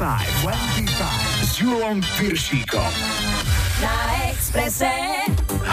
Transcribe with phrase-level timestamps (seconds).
[0.00, 2.92] 25 s Julom Piršíkom.
[3.82, 4.19] Na
[4.50, 4.90] Exprese.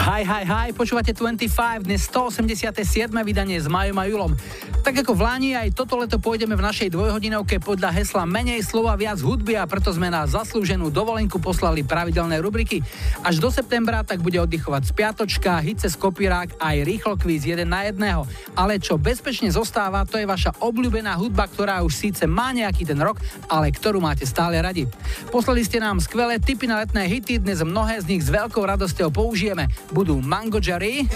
[0.08, 3.10] Hi, hi, hi, počúvate 25, dnes 187.
[3.26, 4.32] vydanie s Majom a Julom.
[4.86, 8.94] Tak ako v Lani, aj toto leto pôjdeme v našej dvojhodinovke podľa hesla menej slova,
[8.94, 12.80] viac hudby a preto sme na zaslúženú dovolenku poslali pravidelné rubriky.
[13.26, 17.90] Až do septembra tak bude oddychovať spiatočka, hice z kopírák aj rýchlo kvíz jeden na
[17.90, 18.24] jedného.
[18.54, 22.96] Ale čo bezpečne zostáva, to je vaša obľúbená hudba, ktorá už síce má nejaký ten
[23.02, 23.18] rok,
[23.50, 24.86] ale ktorú máte stále radi.
[25.34, 29.08] Poslali ste nám skvelé tipy na letné hity, dnes mnohé z nich s veľkou radosťou
[29.08, 29.72] použijeme.
[29.88, 31.08] Budú Mango Jerry,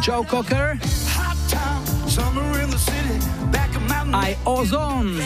[0.00, 0.80] Joe Cocker,
[4.10, 5.20] aj Ozone.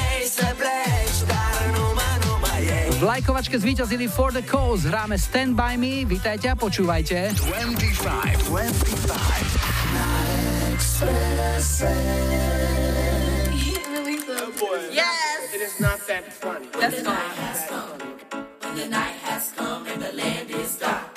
[2.94, 7.36] V lajkovačke zvíťazili For the Cause, hráme Stand By Me, vítajte a počúvajte.
[7.36, 9.74] 25, 25.
[14.90, 15.54] Yes.
[15.54, 16.66] It is not that funny.
[16.80, 17.93] That's fine.
[18.74, 21.13] The night has come and the land is dark.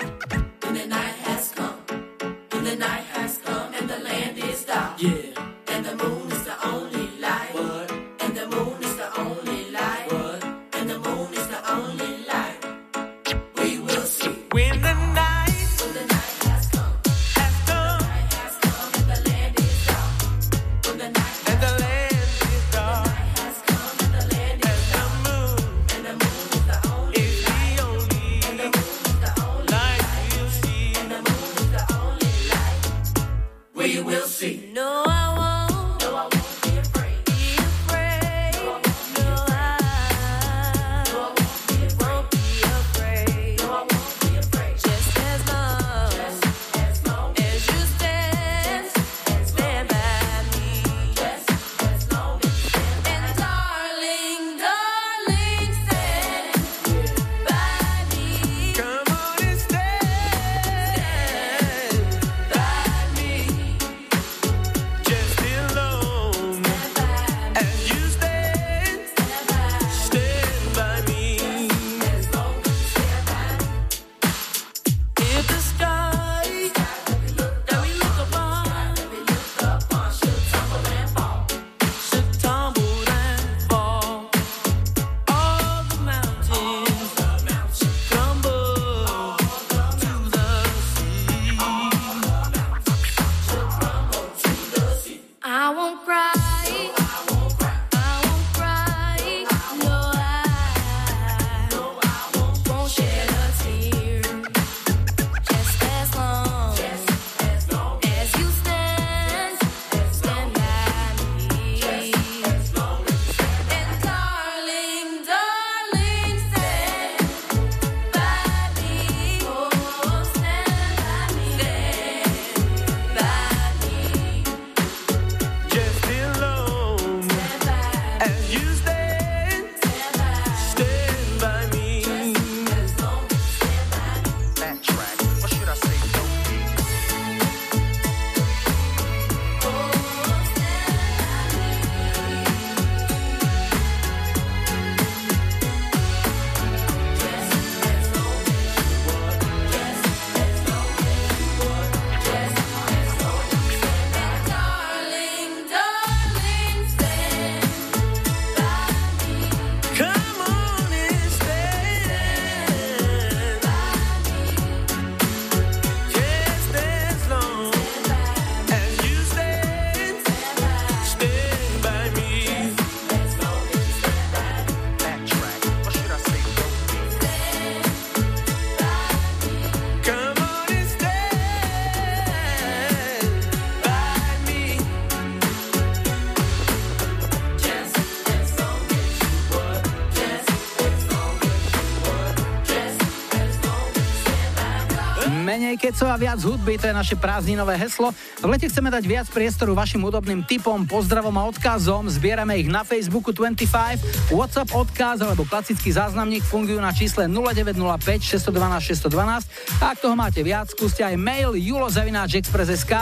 [195.97, 198.13] Kecov a viac hudby, to je naše prázdninové heslo.
[198.37, 202.05] V lete chceme dať viac priestoru vašim hudobným typom, pozdravom a odkazom.
[202.05, 209.09] Zbierame ich na Facebooku 25, WhatsApp odkaz alebo klasický záznamník fungujú na čísle 0905 612
[209.09, 209.81] 612.
[209.81, 212.93] A ak toho máte viac, skúste aj mail julozavináčexpress.sk.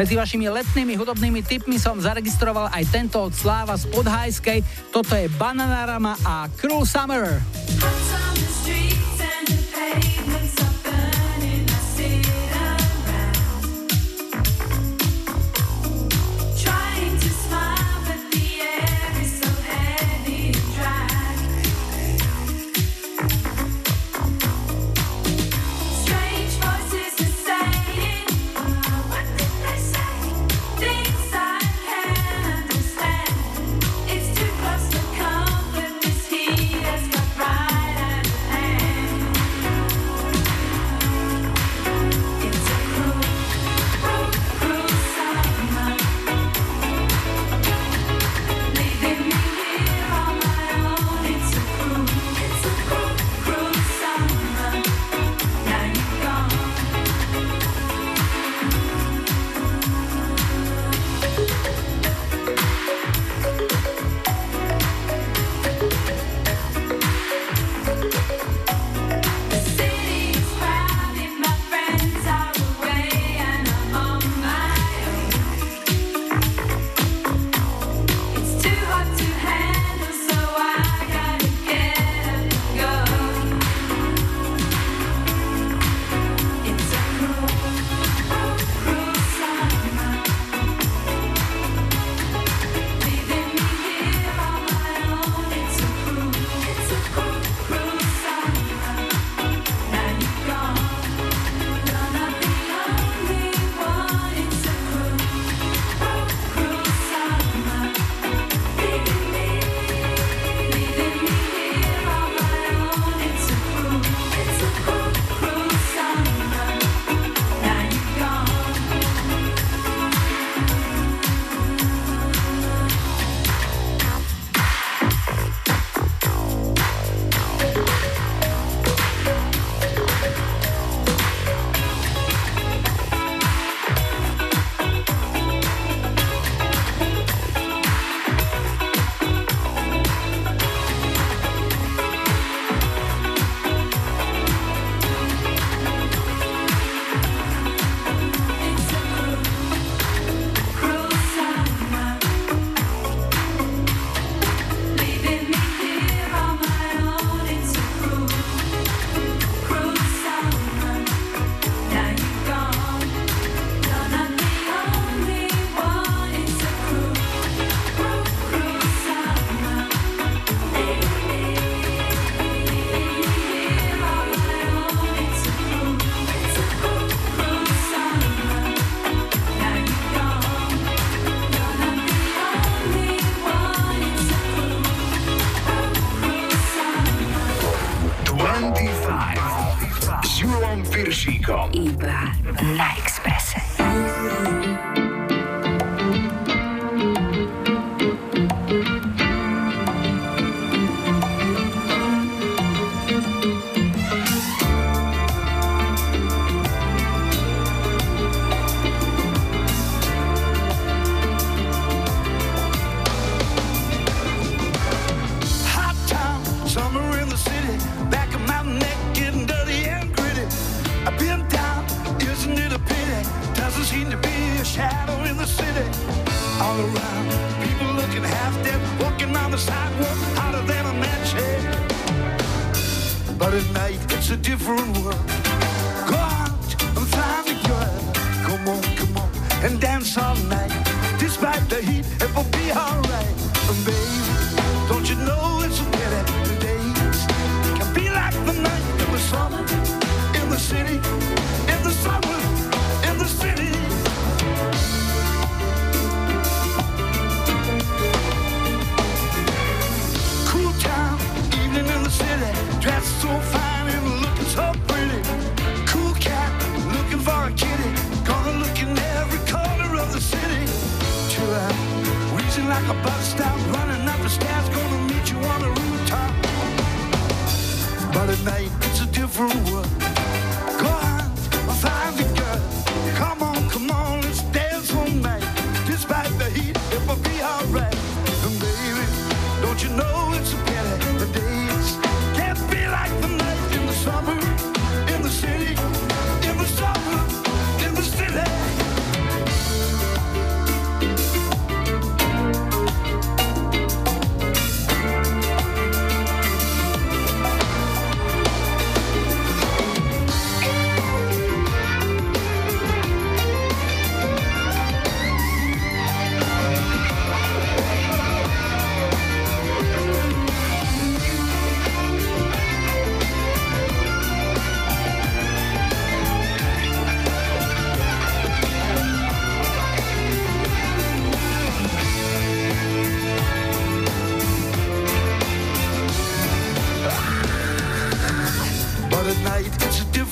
[0.00, 4.64] Medzi vašimi letnými hudobnými typmi som zaregistroval aj tento od Sláva z Podhajskej.
[4.88, 7.44] Toto je Bananarama a Cruel Summer.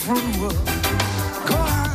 [0.08, 0.54] World.
[1.46, 1.86] Go on,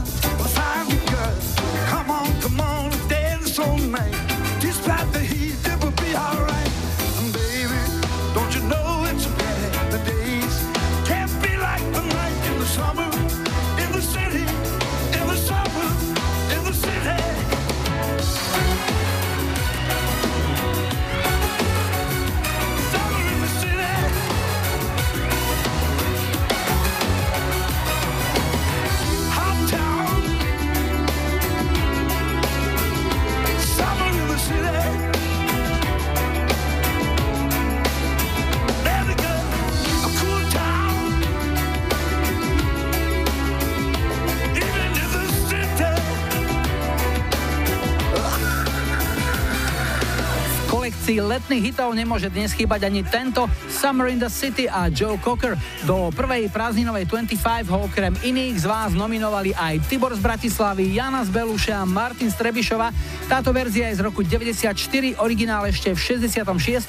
[51.52, 55.60] letných hitov nemôže dnes chýbať ani tento Summer in the City a Joe Cocker.
[55.84, 61.28] Do prvej prázdninovej 25 ho okrem iných z vás nominovali aj Tibor z Bratislavy, Jana
[61.28, 62.96] z Beluša, Martin z Trebišova.
[63.28, 66.40] Táto verzia je z roku 94, originál ešte v 66.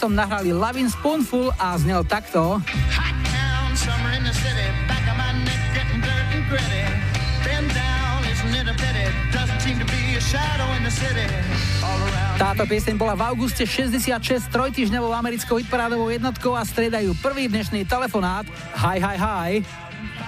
[0.07, 2.63] nahrali Lavin Spoonful a znel takto.
[2.63, 3.07] A
[10.15, 11.52] a shadow in the city.
[12.43, 18.43] Táto pieseň bola v auguste 66 trojtyžňovou americkou hitparádovou jednotkou a striedajú prvý dnešný telefonát.
[18.83, 19.51] Hi, hi, hi.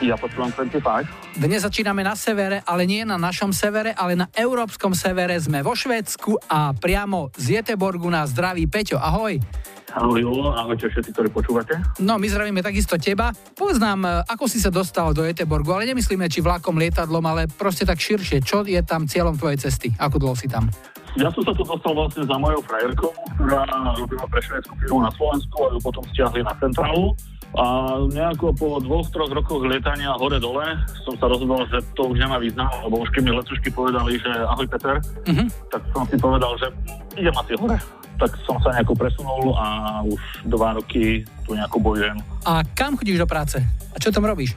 [0.04, 1.40] Ja počúvam 25.
[1.40, 5.32] Dnes začíname na severe, ale nie na našom severe, ale na európskom severe.
[5.40, 9.00] Sme vo Švédsku a priamo z Jeteborgu nás zdraví Peťo.
[9.00, 9.40] Ahoj.
[9.96, 11.80] Ahoj, Julo, ahojte všetci, ktorí počúvate.
[12.04, 13.32] No, my zdravíme takisto teba.
[13.56, 17.48] Povedz nám, e, ako si sa dostal do Jeteborgu, ale nemyslíme či vlakom, lietadlom, ale
[17.48, 18.44] proste tak širšie.
[18.44, 19.88] Čo je tam cieľom tvojej cesty?
[19.96, 20.68] Ako dlho si tam?
[21.16, 25.14] Ja som sa tu dostal vlastne za mojou frajerkou, ktorá robila pre švédsku firmu na
[25.14, 27.14] Slovensku a ju potom stiahli na centrálu.
[27.54, 27.64] A
[28.04, 32.66] nejako po dvoch, troch rokoch lietania hore-dole som sa rozhodol, že to už nemá význam,
[32.82, 35.46] lebo už keď mi letušky povedali, že ahoj Peter, Mhm.
[35.70, 36.66] tak som si povedal, že
[37.14, 37.78] idem asi hore.
[38.14, 39.66] Tak som sa nejako presunul a
[40.02, 42.14] už dva roky tu nejako bojujem.
[42.46, 43.58] A kam chodíš do práce?
[43.90, 44.54] A čo tam robíš?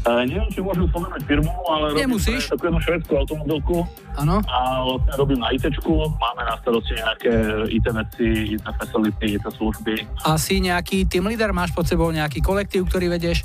[0.00, 2.48] E, neviem, či môžem spomenúť firmu, ale robím Nemusíš.
[2.48, 3.76] pre takú jednu švedskú automobilku
[4.16, 4.40] Áno.
[4.48, 7.32] a vlastne robím na ITčku, máme na starosti nejaké
[7.68, 9.94] IT veci, IT facility, IT služby.
[10.24, 11.52] A si nejaký team leader?
[11.52, 13.44] Máš pod sebou nejaký kolektív, ktorý vedieš?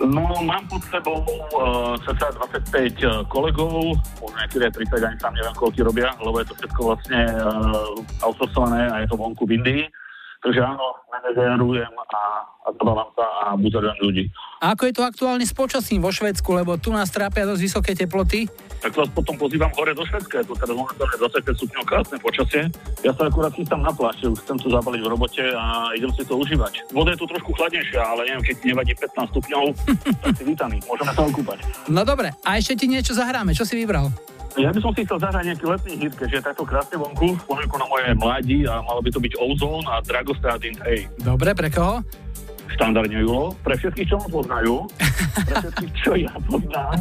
[0.00, 3.92] No, mám pod sebou uh, cca 25 kolegov,
[4.22, 8.24] možno niekedy aj 30, ani sám neviem, koľko robia, lebo je to všetko vlastne uh,
[8.24, 9.82] outsourcované a je to vonku v Indii.
[10.40, 12.04] Takže áno, manažérujem a,
[12.64, 14.24] a zabávam sa a buzarujem ľudí.
[14.64, 17.92] A ako je to aktuálne s počasím vo Švedsku, lebo tu nás trápia dosť vysoké
[17.92, 18.48] teploty.
[18.80, 22.62] Tak vás potom pozývam hore do Švedska, je to teraz momentálne 25 stupňov krásne počasie.
[23.04, 26.24] Ja sa akurát chystám na pláž, už chcem to zabaliť v robote a idem si
[26.24, 26.88] to užívať.
[26.88, 29.64] Voda je tu trošku chladnejšia, ale neviem, keď nevadí 15 stupňov,
[30.24, 31.58] tak si vítaný, môžeme sa okúpať.
[31.92, 34.08] No dobre, a ešte ti niečo zahráme, čo si vybral?
[34.58, 37.76] Ja by som si chcel zahrať nejaký letný hit, keďže je takto krásne vonku, spomienku
[37.78, 41.06] na moje mladí a malo by to byť Ozone a Dragostradin Hey.
[41.22, 42.02] Dobre, pre koho?
[42.70, 43.52] štandardne Julo.
[43.66, 44.86] Pre všetkých, čo ma poznajú,
[45.42, 46.96] pre všetkých, čo ja poznám.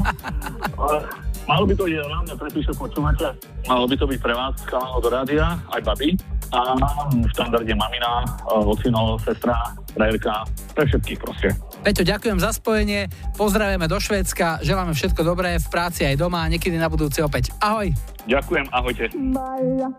[1.45, 3.27] Malo by to byť hlavne pre tých, čo počúvate.
[3.65, 6.17] Malo by to byť pre vás kanál do rádia, aj baby.
[6.49, 6.73] A
[7.13, 9.53] v štandarde mamina, ocino, sestra,
[9.93, 11.49] frajerka, pre všetkých proste.
[11.79, 13.07] Peťo, ďakujem za spojenie,
[13.39, 17.55] pozdravujeme do Švédska, želáme všetko dobré v práci aj doma a niekedy na budúci opäť.
[17.63, 17.95] Ahoj!
[18.27, 19.07] Ďakujem, ahojte.
[19.15, 19.89] Maya,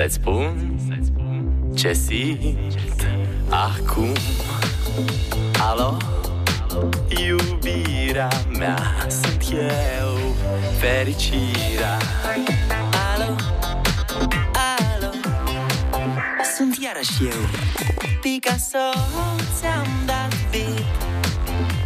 [0.00, 0.78] să-ți spun
[1.74, 3.06] ce simt
[3.48, 4.12] acum.
[5.58, 5.96] Alo,
[7.26, 8.28] iubirea
[8.58, 10.16] mea Sunt eu,
[10.78, 11.98] fericirea.
[13.14, 13.36] Alo,
[14.52, 15.10] alo?
[16.56, 17.40] Sunt iarăși eu.
[18.20, 18.86] Picasso,
[19.58, 20.84] ți-am dat bip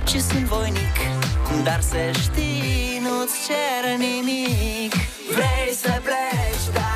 [0.09, 0.97] Și sunt voinic
[1.65, 4.93] Dar să știi, nu-ți cer nimic.
[5.35, 6.94] Vrei să pleci, dar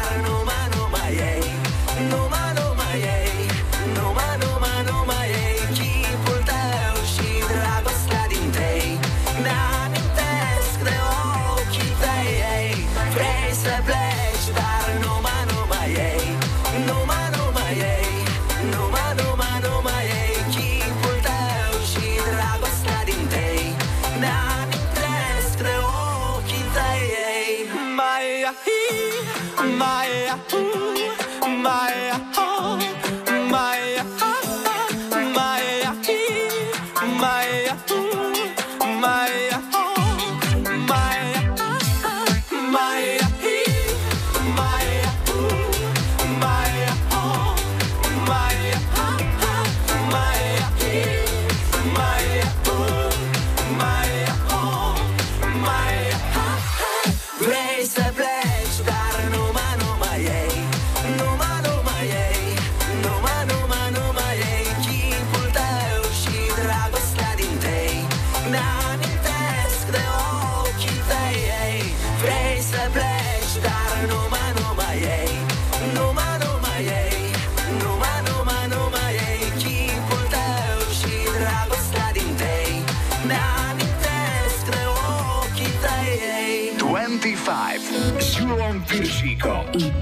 [88.88, 89.97] Beauty Chico.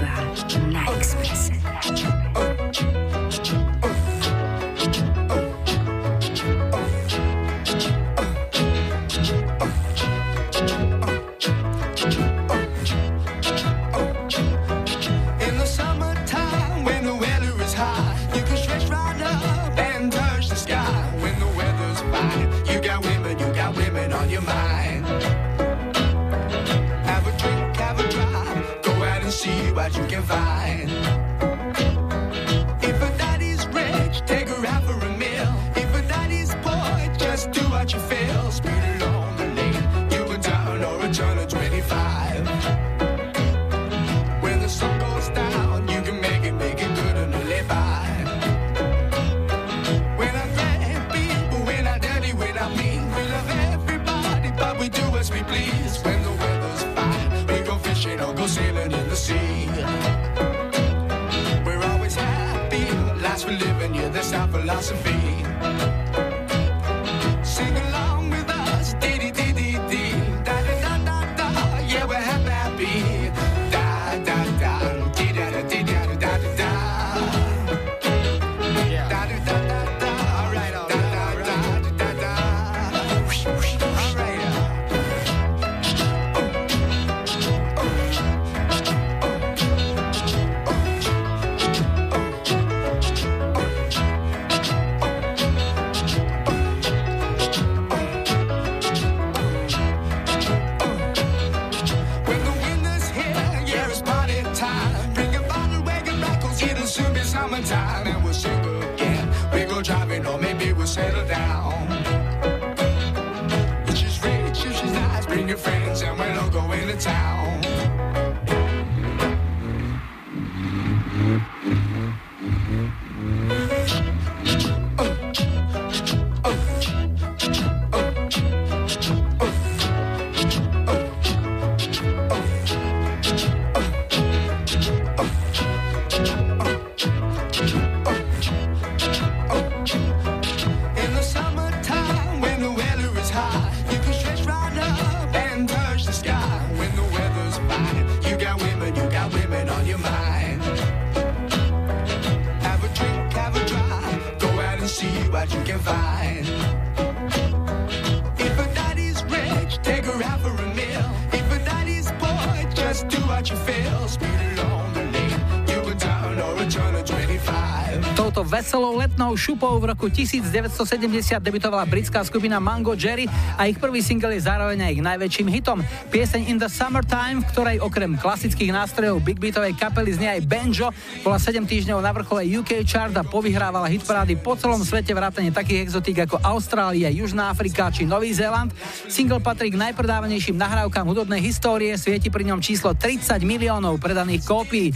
[169.26, 173.26] úspešnou šupou v roku 1970 debitovala britská skupina Mango Jerry
[173.58, 175.82] a ich prvý single je zároveň aj ich najväčším hitom.
[176.14, 180.94] Pieseň In the Summertime, v ktorej okrem klasických nástrojov big beatovej kapely znie aj banjo,
[181.26, 185.90] bola 7 týždňov na vrchole UK chart a povyhrávala hitparády po celom svete vrátane takých
[185.90, 188.70] exotík ako Austrália, Južná Afrika či Nový Zéland.
[189.10, 194.94] Single patrí k najpredávanejším nahrávkam hudobnej histórie, svieti pri ňom číslo 30 miliónov predaných kópií.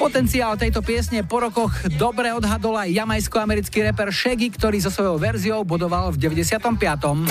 [0.00, 5.60] Potenciál tejto piesne po rokoch dobre odhadol aj jamajsko-americký reper Shaggy, ktorý so svojou verziou
[5.60, 7.28] budoval v 95.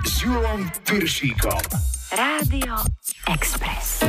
[0.00, 1.60] S Júlom Piršíkom.
[2.16, 2.72] Rádio
[3.28, 4.00] Express.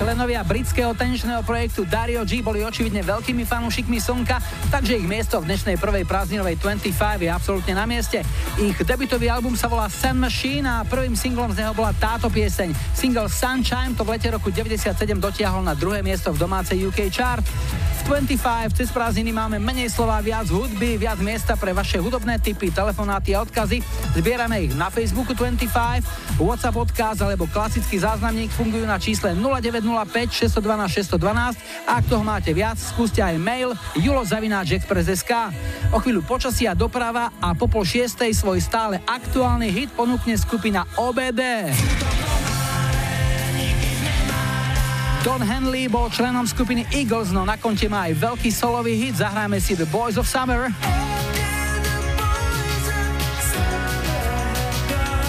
[0.00, 4.40] Členovia britského tanečného projektu Dario G boli očividne veľkými fanúšikmi Sonka,
[4.72, 8.24] takže ich miesto v dnešnej prvej prázdninovej 25 je absolútne na mieste.
[8.56, 12.72] Ich debutový album sa volá Sun Machine a prvým singlom z neho bola táto pieseň.
[12.96, 17.44] Single Sunshine to v lete roku 97 dotiahol na druhé miesto v domácej UK chart.
[18.10, 22.74] V 25 cez prázdniny máme menej slova, viac hudby, viac miesta pre vaše hudobné typy,
[22.74, 23.86] telefonáty a odkazy.
[24.18, 25.70] Zbierame ich na Facebooku 25,
[26.42, 32.50] WhatsApp odkaz alebo klasický záznamník fungujú na čísle 0905 612 612 a ak toho máte
[32.50, 35.32] viac, skúste aj mail julozavináčexpress.sk.
[35.94, 41.70] O chvíľu počasia doprava a po pol šiestej svoj stále aktuálny hit ponúkne skupina OBD.
[45.20, 49.20] Don Henley bol členom skupiny Eagles, no na konte má aj veľký solový hit.
[49.20, 50.72] Zahráme si The Boys of Summer.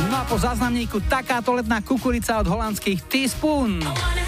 [0.08, 3.84] No a po záznamníku takáto letná kukurica od holandských Teaspoon.
[3.84, 4.21] 25,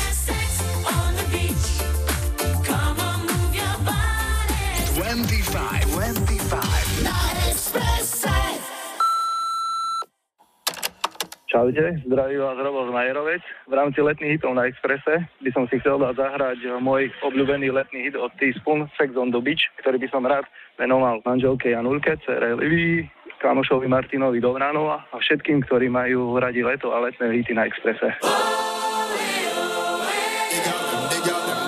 [11.53, 13.45] Čaute, zdraví vás Robo Majerovec.
[13.69, 18.09] V rámci letných hitov na Exprese by som si chcel dať zahrať môj obľúbený letný
[18.09, 20.49] hit od Teaspoon, Sex on the Beach, ktorý by som rád
[20.81, 23.05] venoval manželke Janulke, cere Livii,
[23.37, 28.17] kamošovi Martinovi Dobranova a všetkým, ktorí majú radi leto a letné hity na Exprese.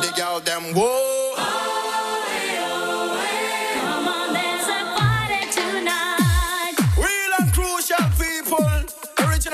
[0.01, 0.73] Dig out them,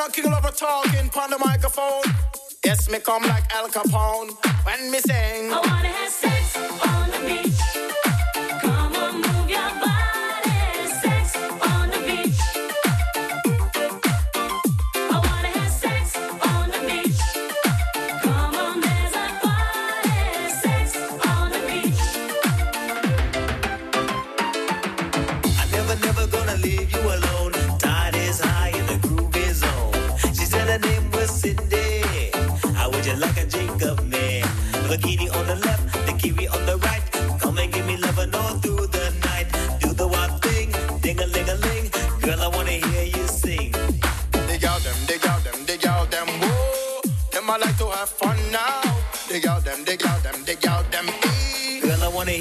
[0.02, 2.02] Original king lover talking on the microphone.
[2.66, 4.32] Yes, me come like Al Capone
[4.66, 5.52] when me sing.
[5.54, 7.61] I wanna have sex on the beach.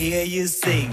[0.00, 0.90] Hear you sing.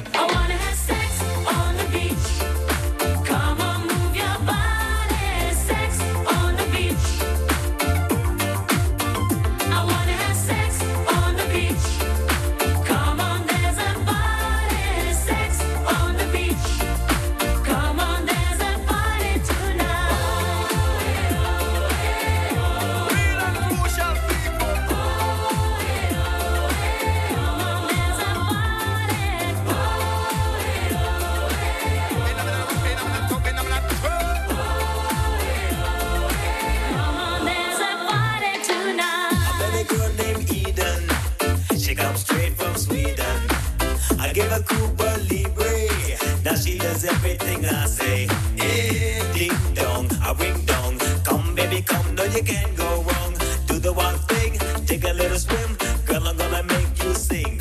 [46.97, 48.27] Does everything I say.
[48.59, 50.97] Eh, ding dong, a ring dong.
[51.23, 53.33] Come, baby, come, no, you can't go wrong.
[53.67, 54.53] Do the one thing,
[54.87, 55.77] take a little swim.
[56.05, 57.59] Girl, I'm gonna make you sing.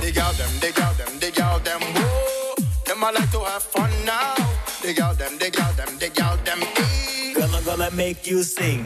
[0.00, 2.54] Dig out them, dig out them, dig out them, whoa.
[2.86, 4.34] Them I like to have fun now.
[4.80, 6.60] Dig out them, dig out them, dig out them.
[7.34, 8.84] Girl, I'm gonna make you sing.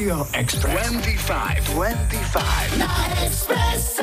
[0.00, 0.88] Radio Express.
[0.88, 1.74] 25.
[1.74, 2.78] 25.
[2.78, 2.86] La
[3.22, 4.00] Express.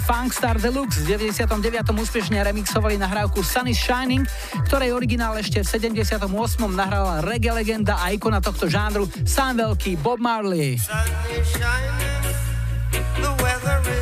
[0.00, 1.92] Funkstar Deluxe v 99.
[1.92, 4.24] úspešne remixovali nahrávku Sun is Shining,
[4.66, 6.26] ktorej originál ešte v 78.
[6.72, 10.80] nahrala reggae legenda a ikona tohto žánru sám veľký Bob Marley.
[10.80, 11.06] Sun
[11.44, 12.24] shining,
[13.20, 13.99] the weather is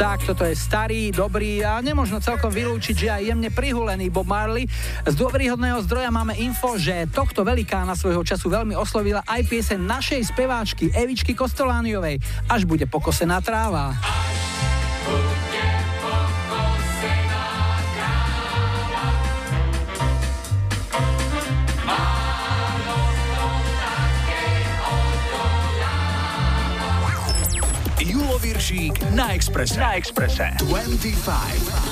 [0.00, 4.64] Tak, toto je starý, dobrý a nemožno celkom vylúčiť, že aj jemne prihulený Bob Marley.
[5.04, 10.20] Z dôveryhodného zdroja máme info, že tohto velikána svojho času veľmi oslovila aj pieseň našej
[10.32, 12.16] speváčky Evičky Kostolániovej.
[12.48, 13.92] Až bude pokosená tráva.
[13.92, 14.47] Až
[28.68, 30.38] Kąsik na Express, Na Express.
[30.58, 31.88] 25.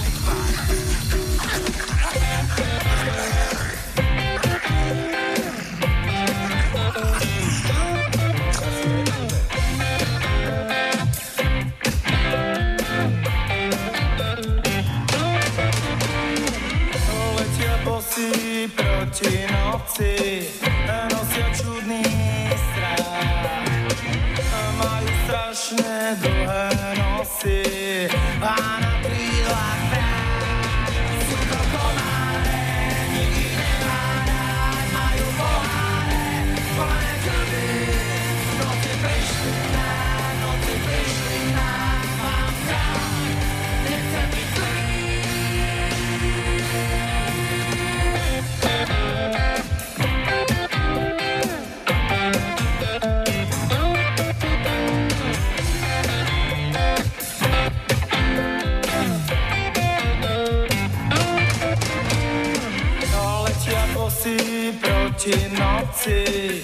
[66.06, 66.62] noci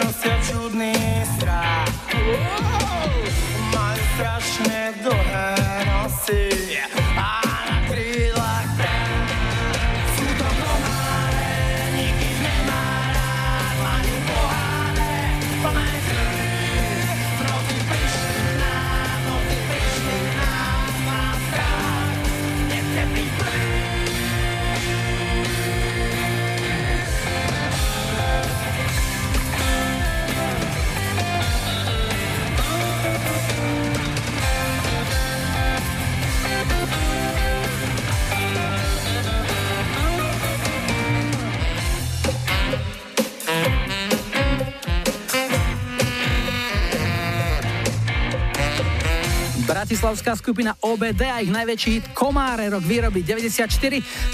[0.00, 0.97] nosia čudný
[49.78, 53.70] Bratislavská skupina OBD a ich najväčší hit Komáre rok výroby 94.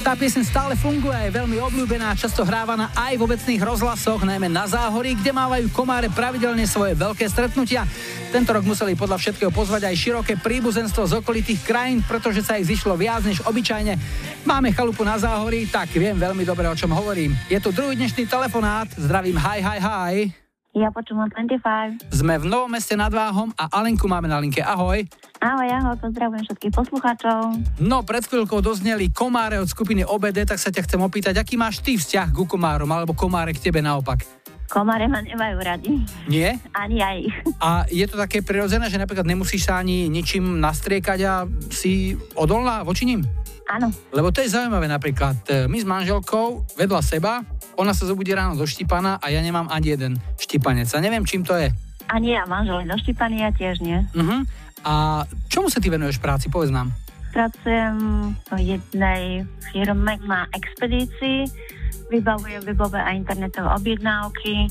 [0.01, 4.65] Tá piesň stále funguje je veľmi obľúbená, často hrávaná aj v obecných rozhlasoch, najmä na
[4.65, 7.85] Záhorí, kde mávajú Komáre pravidelne svoje veľké stretnutia.
[8.33, 12.65] Tento rok museli podľa všetkého pozvať aj široké príbuzenstvo z okolitých krajín, pretože sa ich
[12.65, 14.01] zišlo viac než obyčajne.
[14.49, 17.37] Máme chalupu na Záhorí, tak viem veľmi dobre, o čom hovorím.
[17.53, 18.89] Je tu druhý dnešný telefonát.
[18.97, 20.44] Zdravím, hi, hi, hi.
[20.75, 22.11] Ja počúvam 25.
[22.11, 24.59] Sme v Novom meste nad Váhom a Alenku máme na linke.
[24.59, 25.07] Ahoj.
[25.39, 27.63] Ahoj, ahoj, pozdravujem všetkých poslucháčov.
[27.79, 31.79] No, pred chvíľkou dozneli komáre od skupiny OBD, tak sa ťa chcem opýtať, aký máš
[31.79, 34.27] ty vzťah ku komárom, alebo komáre k tebe naopak?
[34.67, 35.95] Komáre ma nemajú radi.
[36.27, 36.59] Nie?
[36.75, 37.31] Ani ja ich.
[37.63, 42.83] A je to také prirodzené, že napríklad nemusíš sa ani ničím nastriekať a si odolná
[42.83, 43.23] voči nim?
[43.71, 43.89] Áno.
[44.11, 45.39] Lebo to je zaujímavé napríklad.
[45.49, 47.41] e, My s manželkou vedľa seba,
[47.77, 50.91] ona sa zobudí ráno do štipaná a ja nemám ani jeden štipanec.
[50.95, 51.71] A neviem, čím to je.
[52.11, 54.05] Ani ja, manžel je doštípaný, ja tiež nie.
[54.13, 54.45] Uh-huh.
[54.85, 56.93] A čomu sa ty venuješ práci, povedz nám.
[57.33, 57.97] Pracujem
[58.55, 61.51] v jednej firme na expedícii,
[62.13, 64.71] vybavujem webové a internetové objednávky,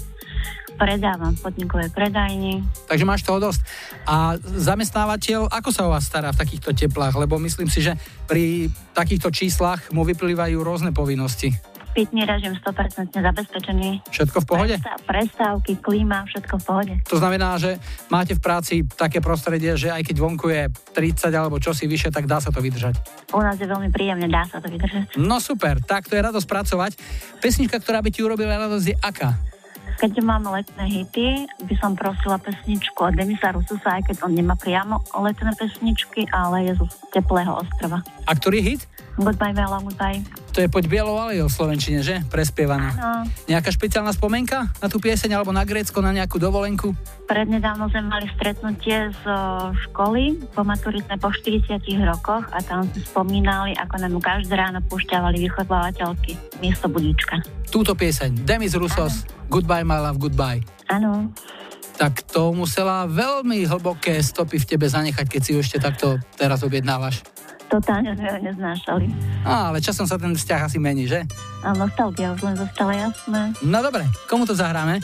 [0.79, 2.63] predávam v podnikovej predajni.
[2.87, 3.61] Takže máš toho dosť.
[4.07, 7.19] A zamestnávateľ, ako sa o vás stará v takýchto teplách?
[7.19, 11.53] Lebo myslím si, že pri takýchto číslach mu vyplývajú rôzne povinnosti.
[11.93, 14.01] Pitný režim 100% zabezpečený.
[14.09, 14.75] Všetko v pohode?
[14.81, 16.93] Prestá- Prestávky, klíma, všetko v pohode.
[17.05, 17.77] To znamená, že
[18.09, 22.25] máte v práci také prostredie, že aj keď vonku je 30 alebo čosi vyššie, tak
[22.25, 22.97] dá sa to vydržať.
[23.37, 25.21] U nás je veľmi príjemne, dá sa to vydržať.
[25.21, 26.91] No super, tak to je radosť pracovať.
[27.37, 29.37] Pesnička, ktorá by ti urobila radosť je aká?
[29.93, 34.57] Keď máme letné hity, by som prosila pesničku od Denisa Rususa, aj keď on nemá
[34.57, 36.81] priamo letné pesničky, ale je z
[37.13, 38.01] teplého ostrova.
[38.25, 38.81] A ktorý hit?
[39.13, 40.25] Goodbye, Vela, goodbye.
[40.53, 42.21] To je Poď bielou alejou v Slovenčine, že?
[42.29, 42.93] Prespievaná.
[42.93, 43.29] Áno.
[43.49, 46.93] Nejaká špeciálna spomenka na tú pieseň alebo na Grécko, na nejakú dovolenku?
[47.25, 49.23] Prednedávno sme mali stretnutie z
[49.89, 55.41] školy po maturitné po 40 rokoch a tam sme spomínali, ako nám každé ráno púšťavali
[55.45, 57.41] vychovávateľky miesto budíčka.
[57.69, 60.61] Túto pieseň, Demis Rusos, Goodbye my love, goodbye.
[60.89, 61.29] Áno.
[61.93, 66.65] Tak to musela veľmi hlboké stopy v tebe zanechať, keď si ju ešte takto teraz
[66.65, 67.21] objednávaš.
[67.73, 69.05] Totálne sme ho neznášali.
[69.41, 71.25] Á, ale časom sa ten vzťah asi mení, že?
[71.65, 73.57] A nostalgia už len zostala jasné.
[73.65, 75.01] No dobre, komu to zahráme?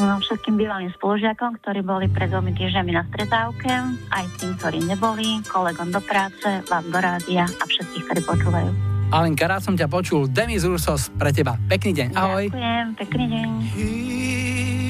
[0.00, 3.72] No, všetkým bývalým spolužiakom, ktorí boli pred dvomi týždňami na stretávke,
[4.14, 8.70] aj tým, ktorí neboli, kolegom do práce, vám do rádia a všetkých, ktorí počúvajú.
[9.12, 10.30] Alenka, rád som ťa počul.
[10.30, 11.60] Demis Ursos pre teba.
[11.68, 12.08] Pekný deň.
[12.14, 12.44] Ahoj.
[12.48, 14.87] Ďakujem, pekný deň.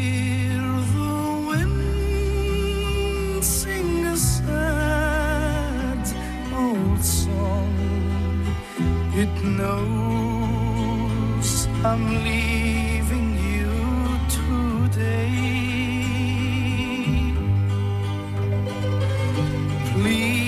[6.78, 7.74] Old song.
[9.22, 11.48] It knows
[11.84, 13.72] I'm leaving you
[14.38, 15.34] today.
[19.92, 20.47] Please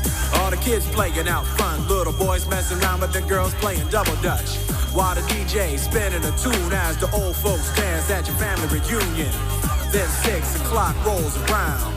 [0.35, 4.15] All the kids playing out front, little boys messing around with the girls playing double
[4.21, 4.57] dutch.
[4.93, 9.31] While the DJ spinning a tune as the old folks dance at your family reunion.
[9.91, 11.93] Then six o'clock rolls around.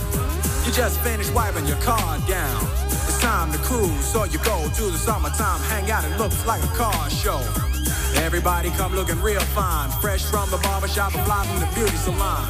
[0.67, 2.63] You just finished wiping your car down.
[2.87, 6.05] It's time to cruise, so you go to the summertime hangout.
[6.05, 7.74] It looks like a car show.
[8.17, 9.91] Everybody come looking real fine.
[10.01, 12.45] Fresh from the barbershop and fly from the beauty salon.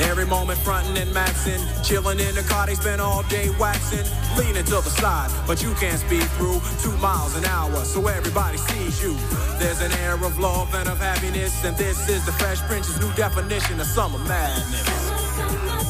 [0.00, 4.04] Every moment frontin' and maxin', chillin' in the car, they spend all day waxing,
[4.36, 8.58] leaning to the side, but you can't speed through two miles an hour, so everybody
[8.58, 9.16] sees you.
[9.58, 13.12] There's an air of love and of happiness, and this is the Fresh Prince's new
[13.14, 15.85] definition of summer madness.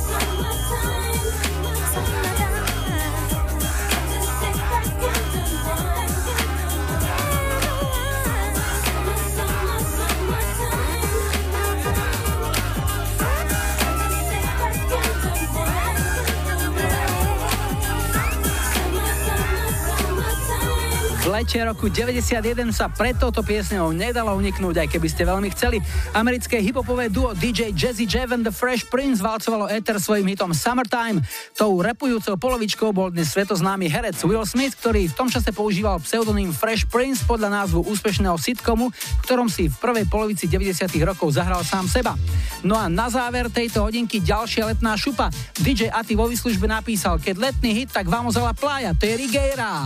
[21.36, 25.84] Lete roku 91 sa pred touto piesňou nedalo uniknúť, aj keby ste veľmi chceli.
[26.16, 31.20] Americké hipopové duo DJ Jazzy Jeff and the Fresh Prince valcovalo Ether svojim hitom Summertime.
[31.52, 36.56] Tou repujúcou polovičkou bol dnes svetoznámy herec Will Smith, ktorý v tom čase používal pseudonym
[36.56, 41.60] Fresh Prince podľa názvu úspešného sitcomu, v ktorom si v prvej polovici 90 rokov zahral
[41.68, 42.16] sám seba.
[42.64, 45.28] No a na záver tejto hodinky ďalšia letná šupa.
[45.60, 49.20] DJ Ati vo výslužbe napísal, keď letný hit, tak vamos a la playa, to je
[49.20, 49.84] Rigueira.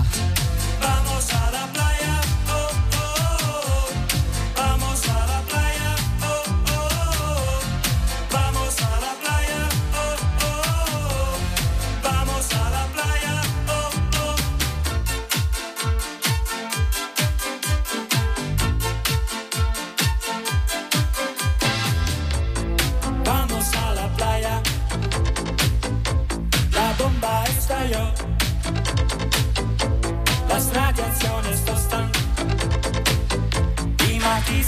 [0.81, 1.70] Vamos a la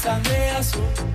[0.02, 1.11] camisa azul.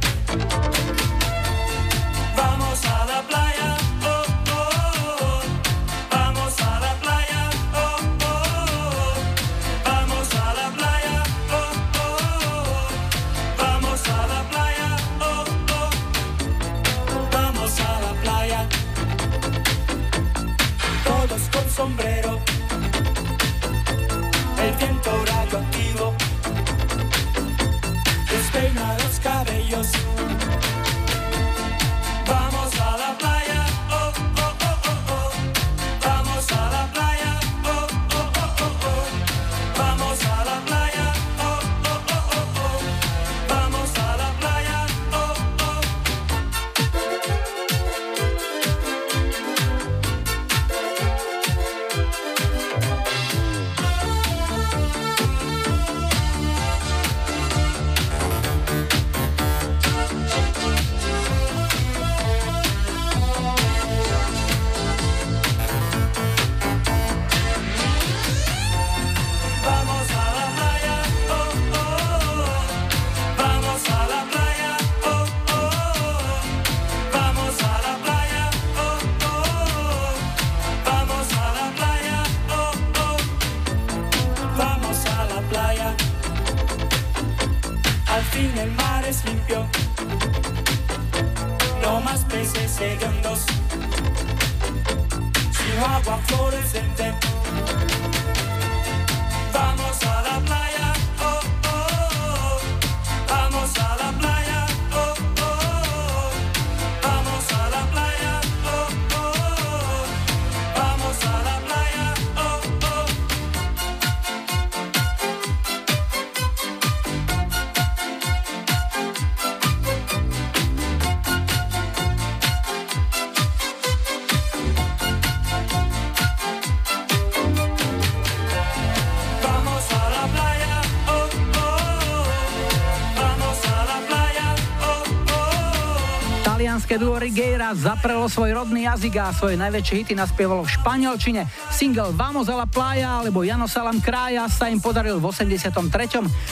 [136.98, 141.45] Duo Rigueira zaprelo svoj rodný jazyk a svoje najväčšie hity naspievalo v španielčine.
[141.70, 145.78] Single Vamos a la playa alebo Jano Salam Krája sa im podaril v 83.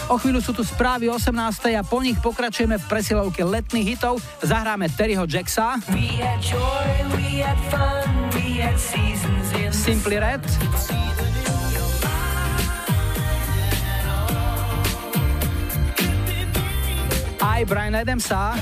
[0.05, 1.33] O chvíľu sú tu správy 18.
[1.73, 4.21] a po nich pokračujeme v presilovke letných hitov.
[4.45, 5.81] Zahráme Terryho Jacksa,
[9.73, 10.45] Simply Red,
[17.41, 18.53] aj Brian Adamsa,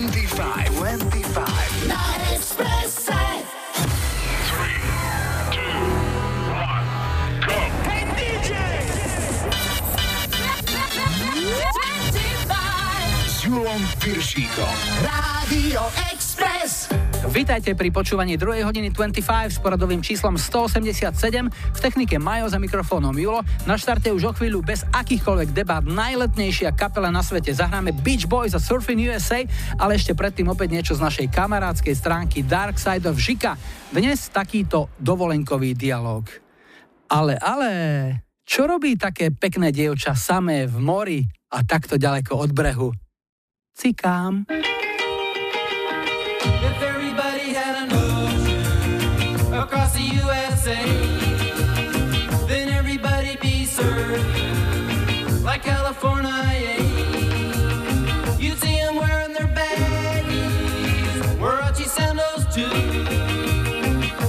[0.00, 0.66] 25.
[0.76, 1.86] 25.
[1.86, 3.08] Night Express.
[7.44, 8.56] Hey DJ!
[13.26, 14.74] S Julom Piršíkom.
[15.04, 16.19] Radio Express.
[17.30, 18.66] Vítajte pri počúvaní 2.
[18.66, 21.46] hodiny 25 s poradovým číslom 187.
[21.46, 23.46] V technike Majo za mikrofónom Julo.
[23.70, 27.54] Na štarte už o chvíľu bez akýchkoľvek debát najletnejšia kapela na svete.
[27.54, 29.46] Zahráme Beach Boys a Surfing USA,
[29.78, 33.54] ale ešte predtým opäť niečo z našej kamarádskej stránky Dark Side of Žika.
[33.94, 36.26] Dnes takýto dovolenkový dialog.
[37.14, 37.70] Ale, ale,
[38.42, 41.22] čo robí také pekné dievča samé v mori
[41.54, 42.90] a takto ďaleko od brehu?
[43.78, 44.50] Cikám.
[46.42, 46.89] If
[47.54, 50.82] had an ocean across the USA,
[52.46, 54.24] then everybody be served
[55.42, 56.30] like California.
[58.38, 62.70] You'd see them wearing their baggies, Warachi sandals too,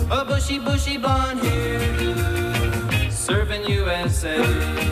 [0.09, 1.79] a bushy, bushy blonde hair,
[3.09, 4.90] surfing USA.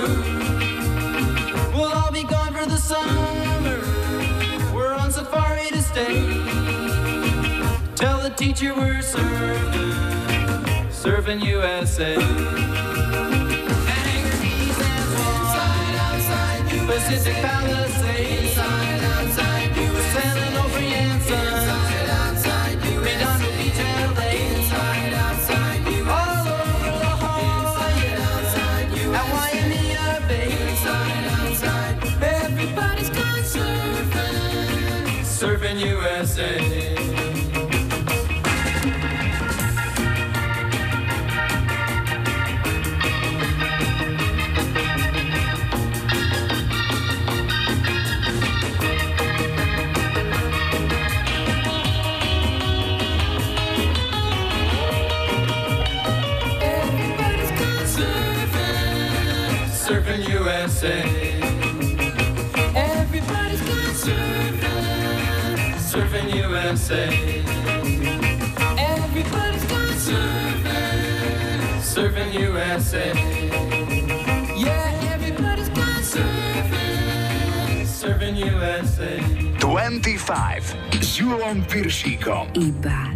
[0.00, 1.74] Wait.
[1.74, 3.80] We'll all be gone for the summer.
[4.74, 6.14] We're on safari to stay.
[7.94, 9.92] Tell the teacher we're surfing,
[10.90, 12.14] surfing USA.
[13.90, 18.54] Hangar Keys and Swan, Pacific Palisades,
[20.12, 21.11] San Onofre
[35.42, 36.60] surfing, surfing USA.
[56.62, 59.02] Everybody's gone surfing,
[59.82, 61.11] surfing USA.
[66.92, 67.08] USA.
[68.78, 73.12] Everybody's gone surfing, surfing USA.
[74.56, 79.20] Yeah, everybody's gone surfing, surfing USA.
[79.58, 82.52] 25 s Julom Piršíkom.
[82.52, 83.11] Iba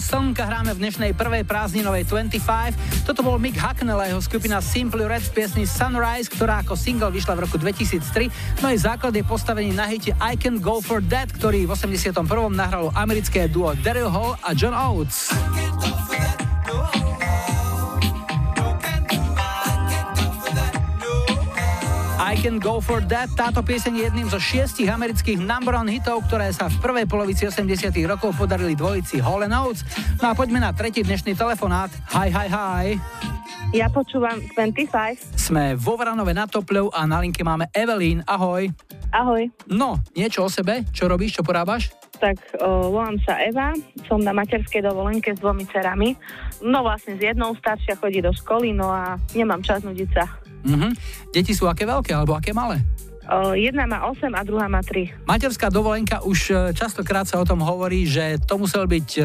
[0.00, 3.04] Slnka hráme v dnešnej prvej prázdninovej 25.
[3.04, 7.12] Toto bol Mick Hucknell a jeho skupina Simply Red z piesni Sunrise, ktorá ako single
[7.12, 8.32] vyšla v roku 2003.
[8.64, 12.16] No aj základ je postavený na hite I Can Go For That, ktorý v 81.
[12.48, 15.28] nahralo americké duo Daryl Hall a John Oates.
[22.40, 23.36] Can Go For That.
[23.36, 27.44] Táto pieseň je jedným zo šiestich amerických number one hitov, ktoré sa v prvej polovici
[27.44, 29.84] 80 rokov podarili dvojici Hall Oates.
[30.24, 31.92] No a poďme na tretí dnešný telefonát.
[32.16, 32.86] Hi, hi, hi.
[33.76, 35.36] Ja počúvam 25.
[35.36, 38.24] Sme vo Vranove na Topľov a na linke máme Evelyn.
[38.24, 38.72] Ahoj.
[39.12, 39.44] Ahoj.
[39.68, 40.88] No, niečo o sebe?
[40.96, 41.92] Čo robíš, čo porábaš?
[42.24, 43.76] Tak o, volám sa Eva,
[44.08, 46.16] som na materskej dovolenke s dvomi cerami.
[46.64, 50.24] No vlastne s jednou staršia chodí do školy, no a nemám čas nudiť sa.
[50.64, 50.88] Mhm.
[51.32, 52.82] Deti sú aké veľké alebo aké malé?
[53.30, 55.22] O, jedna má 8 a druhá má 3.
[55.22, 59.22] Materská dovolenka už e, častokrát sa o tom hovorí, že to musel byť e,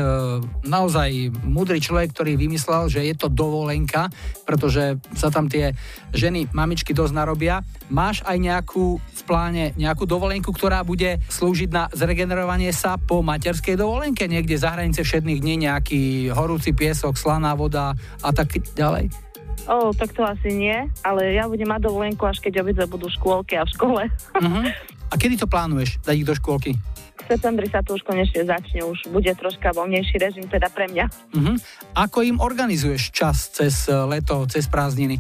[0.61, 4.05] naozaj múdry človek, ktorý vymyslel, že je to dovolenka,
[4.45, 5.73] pretože sa tam tie
[6.13, 7.65] ženy, mamičky dosť narobia.
[7.89, 13.73] Máš aj nejakú v pláne, nejakú dovolenku, ktorá bude slúžiť na zregenerovanie sa po materskej
[13.73, 19.24] dovolenke, niekde za hranice všetných dní, nejaký horúci piesok, slaná voda a tak ďalej?
[19.65, 23.17] O, tak to asi nie, ale ja budem mať dovolenku, až keď obidve budú v
[23.17, 24.03] škôlke a v škole.
[24.37, 24.65] Uh-huh.
[25.09, 26.77] A kedy to plánuješ, dať ich do škôlky?
[27.25, 31.05] V septembri sa to už konečne začne, už bude troška voľnejší režim, teda pre mňa.
[31.33, 31.57] Uh-huh.
[31.97, 35.17] Ako im organizuješ čas cez e, leto, cez prázdniny?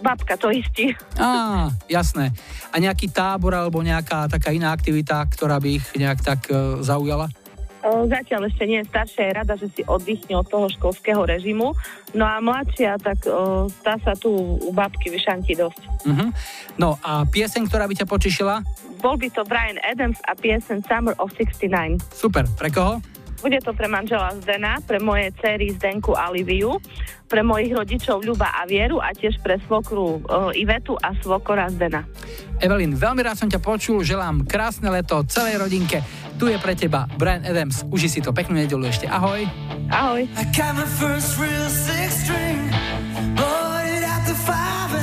[0.00, 0.92] Babka to istí.
[1.16, 2.32] Á, jasné.
[2.72, 7.32] A nejaký tábor alebo nejaká taká iná aktivita, ktorá by ich nejak tak uh, zaujala?
[7.84, 11.76] Zatiaľ ešte nie staršia, je rada, že si oddychne od toho školského režimu.
[12.16, 15.82] No a mladšia, tak o, tá sa tu u babky vyšantí dosť.
[16.06, 16.28] Uh-huh.
[16.80, 18.54] No a pieseň, ktorá by ťa potešila?
[18.98, 22.00] Bol by to Brian Adams a pieseň Summer of 69.
[22.10, 22.98] Super, pre koho?
[23.42, 26.80] Bude to pre manžela Zdena, pre moje cery Zdenku a Liviu,
[27.28, 32.06] pre mojich rodičov Ľuba a Vieru a tiež pre svokru uh, Ivetu a svokora Zdena.
[32.64, 36.00] Evelyn, veľmi rád som ťa počul, želám krásne leto celej rodinke.
[36.40, 37.84] Tu je pre teba Brian Adams.
[37.92, 39.04] Uži si to, peknú nedelu ešte.
[39.08, 39.44] Ahoj.
[39.92, 40.24] Ahoj.
[40.24, 42.72] I got my first real six string,
[43.36, 44.95] bought it at the five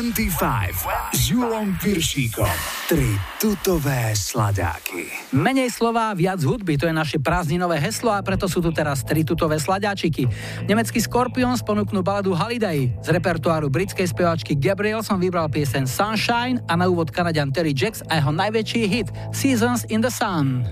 [0.00, 2.48] 25 s Julom Piršíkom.
[2.88, 5.12] Tri tutové sladáky.
[5.36, 9.28] Menej slova, viac hudby, to je naše prázdninové heslo a preto sú tu teraz tri
[9.28, 10.24] tutové sladáčiky.
[10.64, 12.88] Nemecký Scorpions ponúknú baladu Holiday.
[13.04, 18.00] Z repertoáru britskej speváčky Gabriel som vybral piesen Sunshine a na úvod Kanadian Terry Jacks
[18.08, 20.64] a jeho najväčší hit Seasons in the Sun.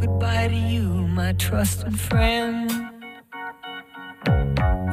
[0.00, 2.85] Goodbye to you, my trusted friend.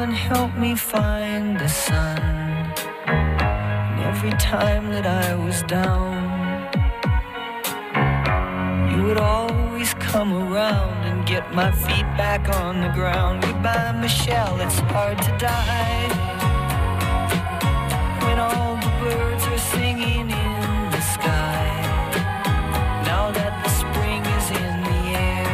[0.00, 2.20] And helped me find the sun.
[3.08, 6.14] And every time that I was down,
[8.92, 13.42] you would always come around and get my feet back on the ground.
[13.42, 16.08] Goodbye, Michelle, it's hard to die.
[18.24, 21.66] When all the birds are singing in the sky.
[23.04, 25.48] Now that the spring is in the air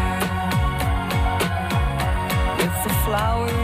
[2.59, 3.64] with the flowers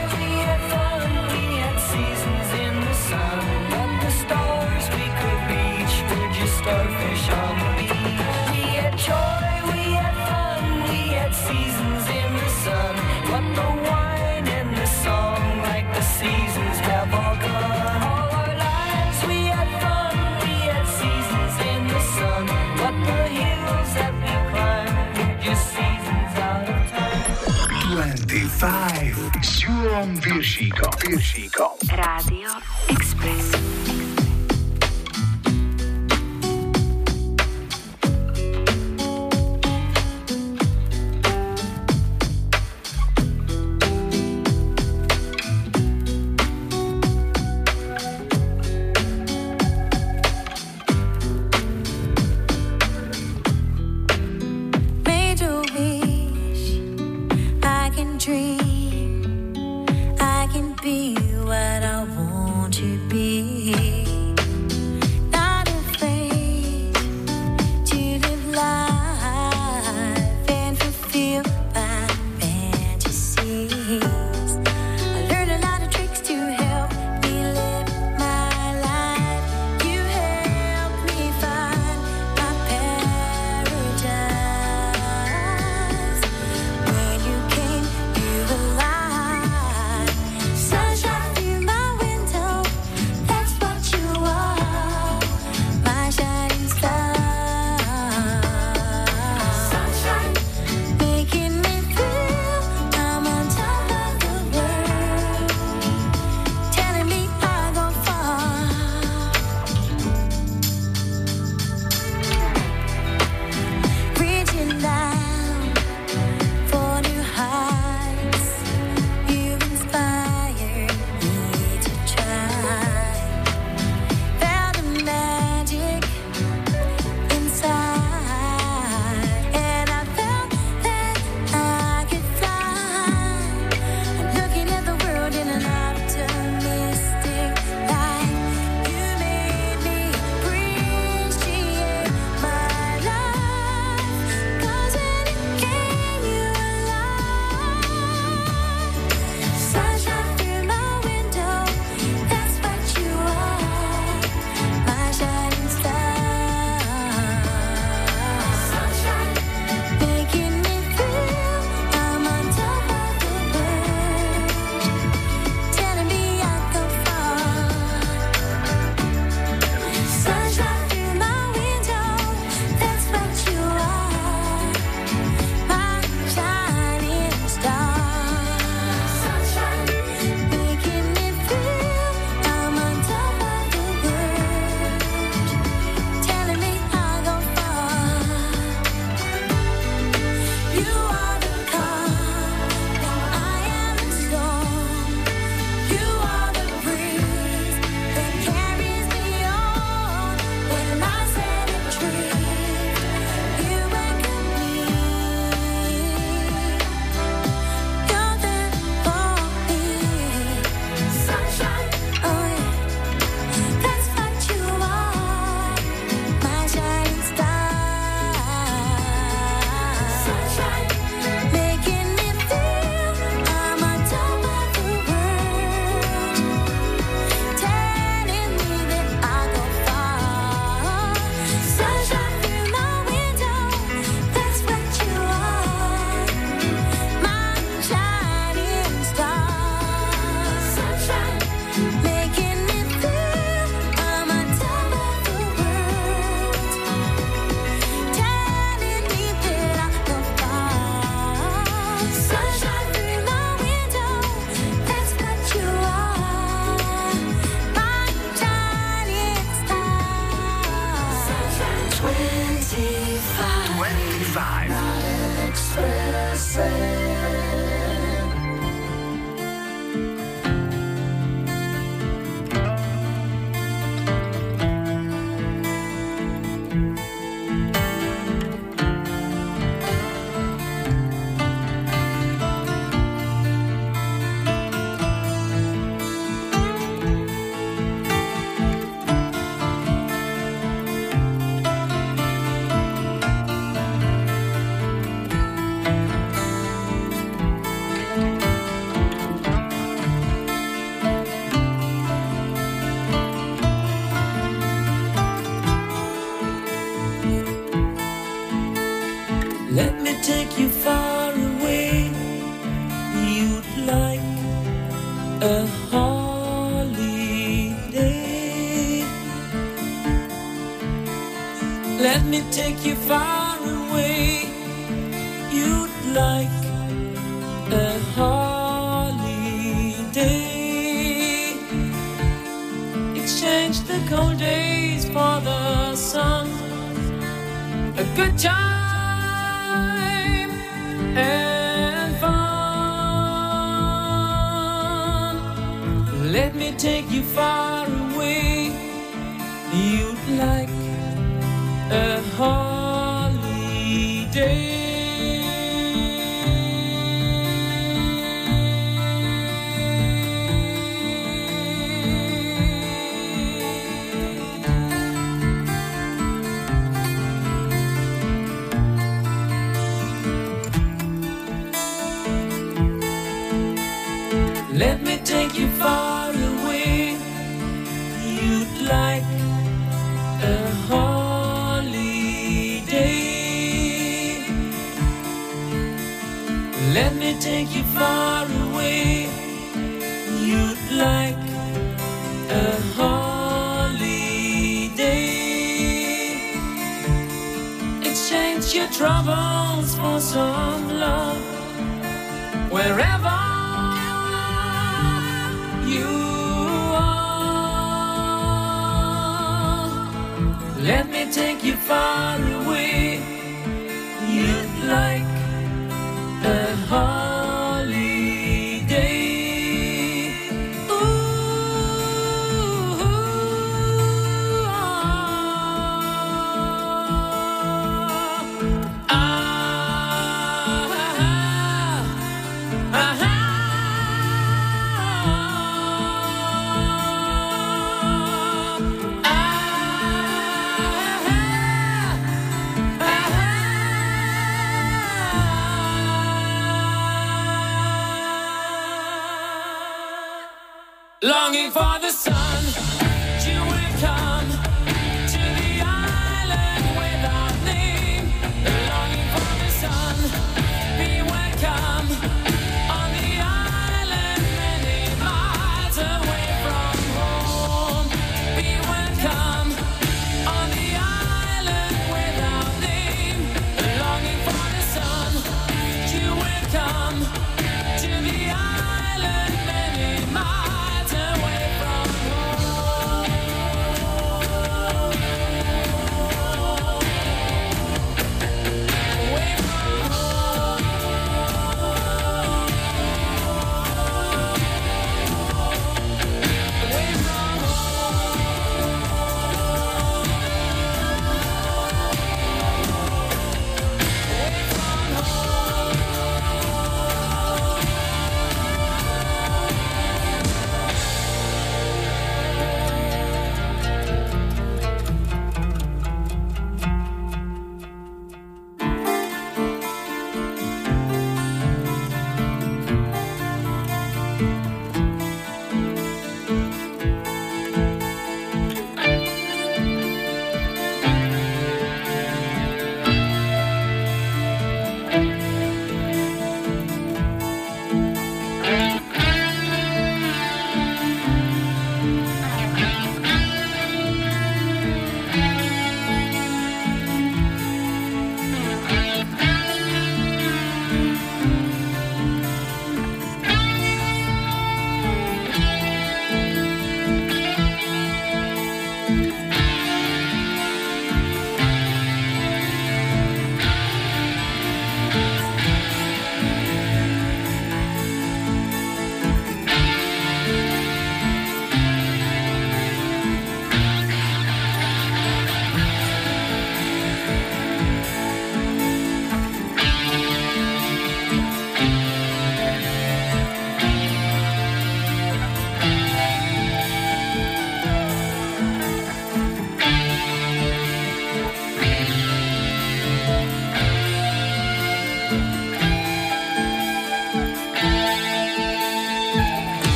[31.01, 31.60] Piršíkom.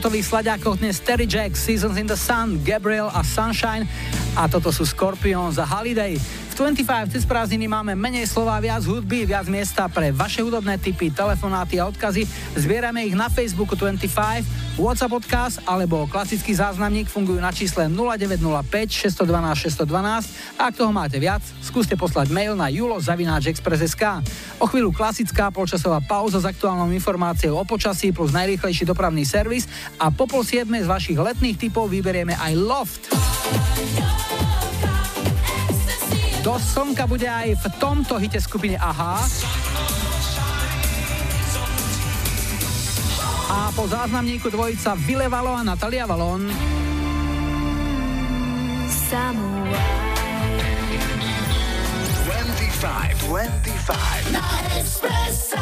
[0.00, 3.84] Tutových slaďákoch dnes Terry Jack, Seasons in the Sun, Gabriel a Sunshine
[4.32, 6.16] a toto sú Scorpions a Holiday.
[6.16, 11.12] V 25 cez prázdniny máme menej slova, viac hudby, viac miesta pre vaše hudobné typy,
[11.12, 12.24] telefonáty a odkazy.
[12.56, 18.64] Zbierame ich na Facebooku 25, WhatsApp odkaz alebo klasický záznamník fungujú na čísle 0905
[19.04, 24.24] 612 612 a ak toho máte viac, skúste poslať mail na julo.express.sk.
[24.60, 29.64] O chvíľu klasická polčasová pauza s aktuálnou informáciou o počasí plus najrýchlejší dopravný servis
[29.96, 33.02] a po pol z vašich letných typov vyberieme aj Loft.
[36.44, 39.16] Do slnka bude aj v tomto hite skupine AHA.
[43.48, 46.52] A po záznamníku dvojica Vylevalo a Natalia Valon.
[52.80, 54.32] 25, 25.
[54.32, 54.40] Na
[54.80, 55.60] Expresse.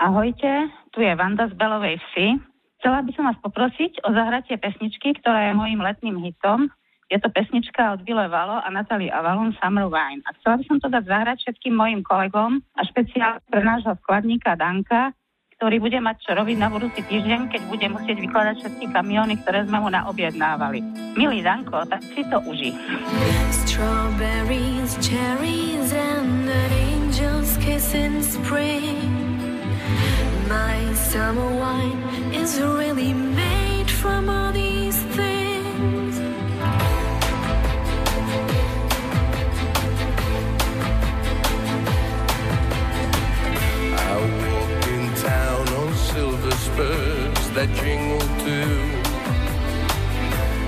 [0.00, 2.40] Ahojte, tu je Vanda z Belovej vsi.
[2.80, 6.72] Chcela by som vás poprosiť o zahratie pesničky, ktorá je mojim letným hitom.
[7.12, 10.24] Je to pesnička od Vile Valo a Natalie Avalon Summer Wine.
[10.24, 14.56] A chcela by som to dať zahrať všetkým mojim kolegom a špeciálne pre nášho skladníka
[14.56, 15.12] Danka,
[15.56, 19.64] ktorý bude mať čo robiť na budúci týždeň, keď bude musieť vykladať všetky kamióny, ktoré
[19.64, 20.80] sme mu naobjednávali.
[21.14, 22.74] Milý Danko, tak si to uži.
[23.64, 28.98] Strawberries, cherries, and an angel's kiss in spring.
[30.50, 32.02] My summer wine
[32.34, 34.73] is really made from all these
[46.76, 48.90] that jingle too.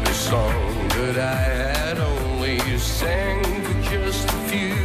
[0.04, 4.76] The song that I had only sang for just a few.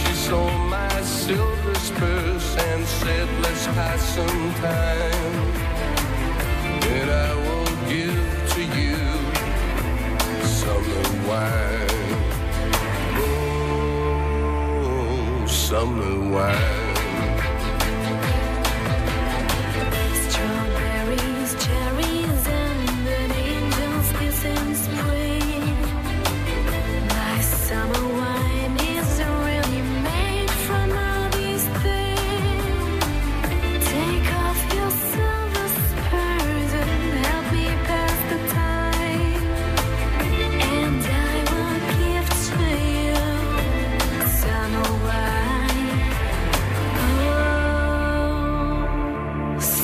[0.00, 5.52] She saw my silver spurs and said, Let's pass some time.
[6.80, 8.98] Then I will give to you
[10.44, 11.88] summer wine.
[13.22, 16.89] Oh, summer wine.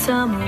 [0.07, 0.46] Summer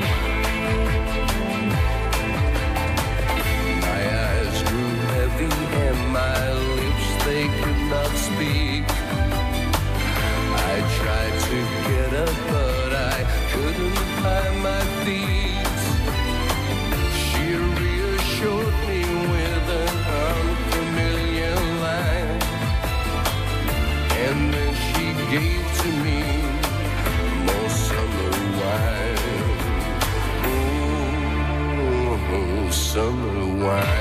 [33.69, 33.98] summer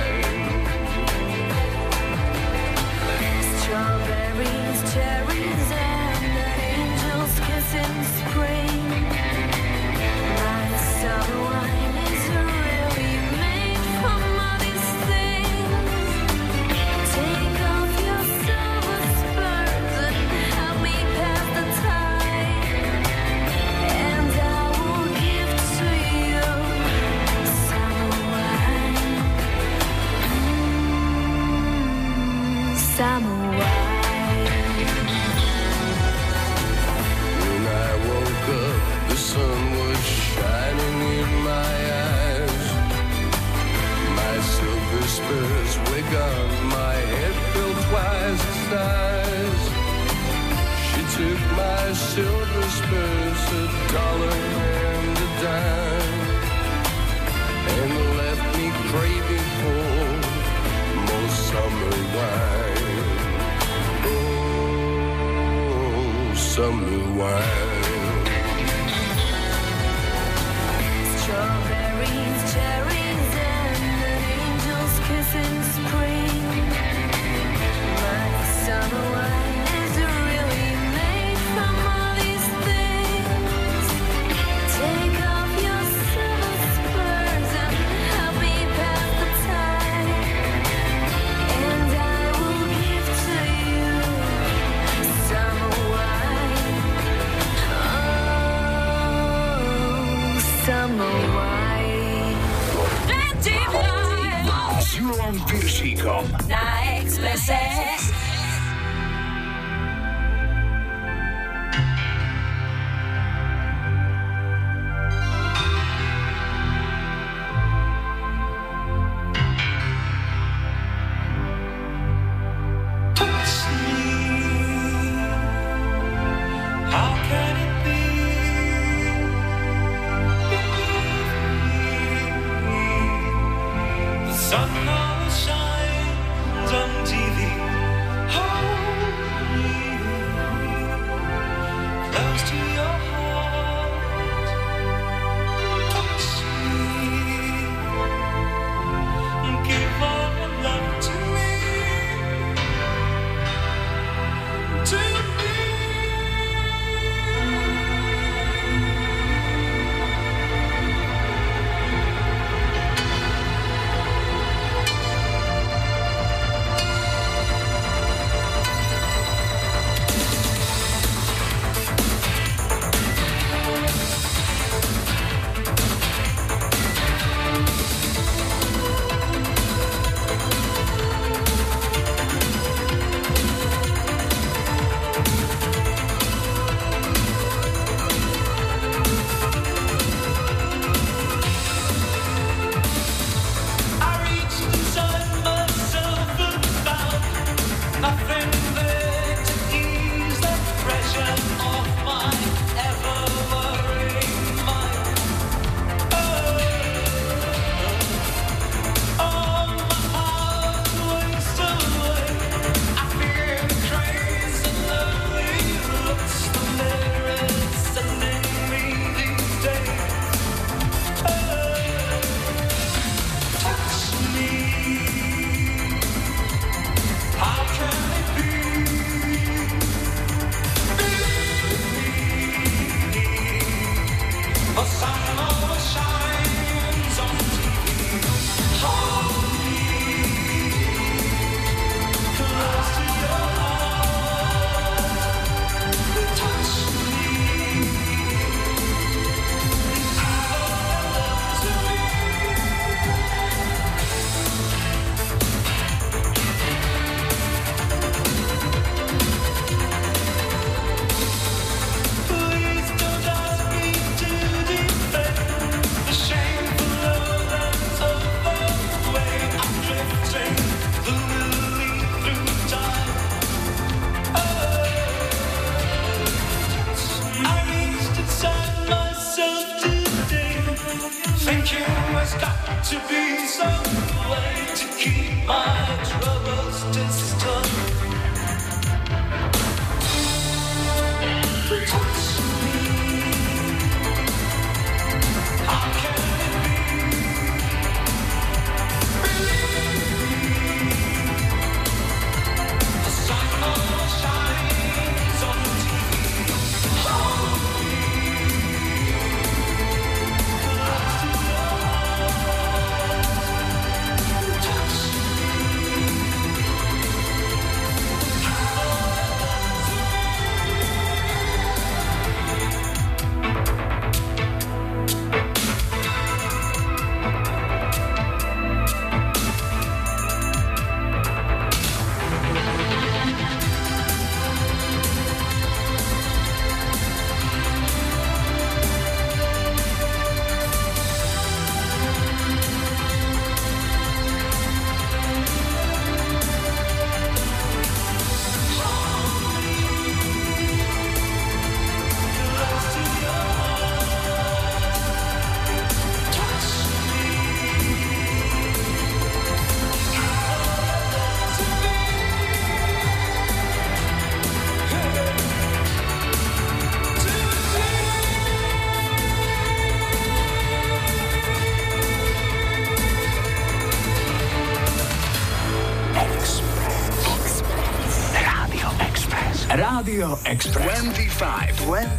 [380.45, 380.99] Express.
[381.03, 381.77] 25.
[381.77, 382.16] 25.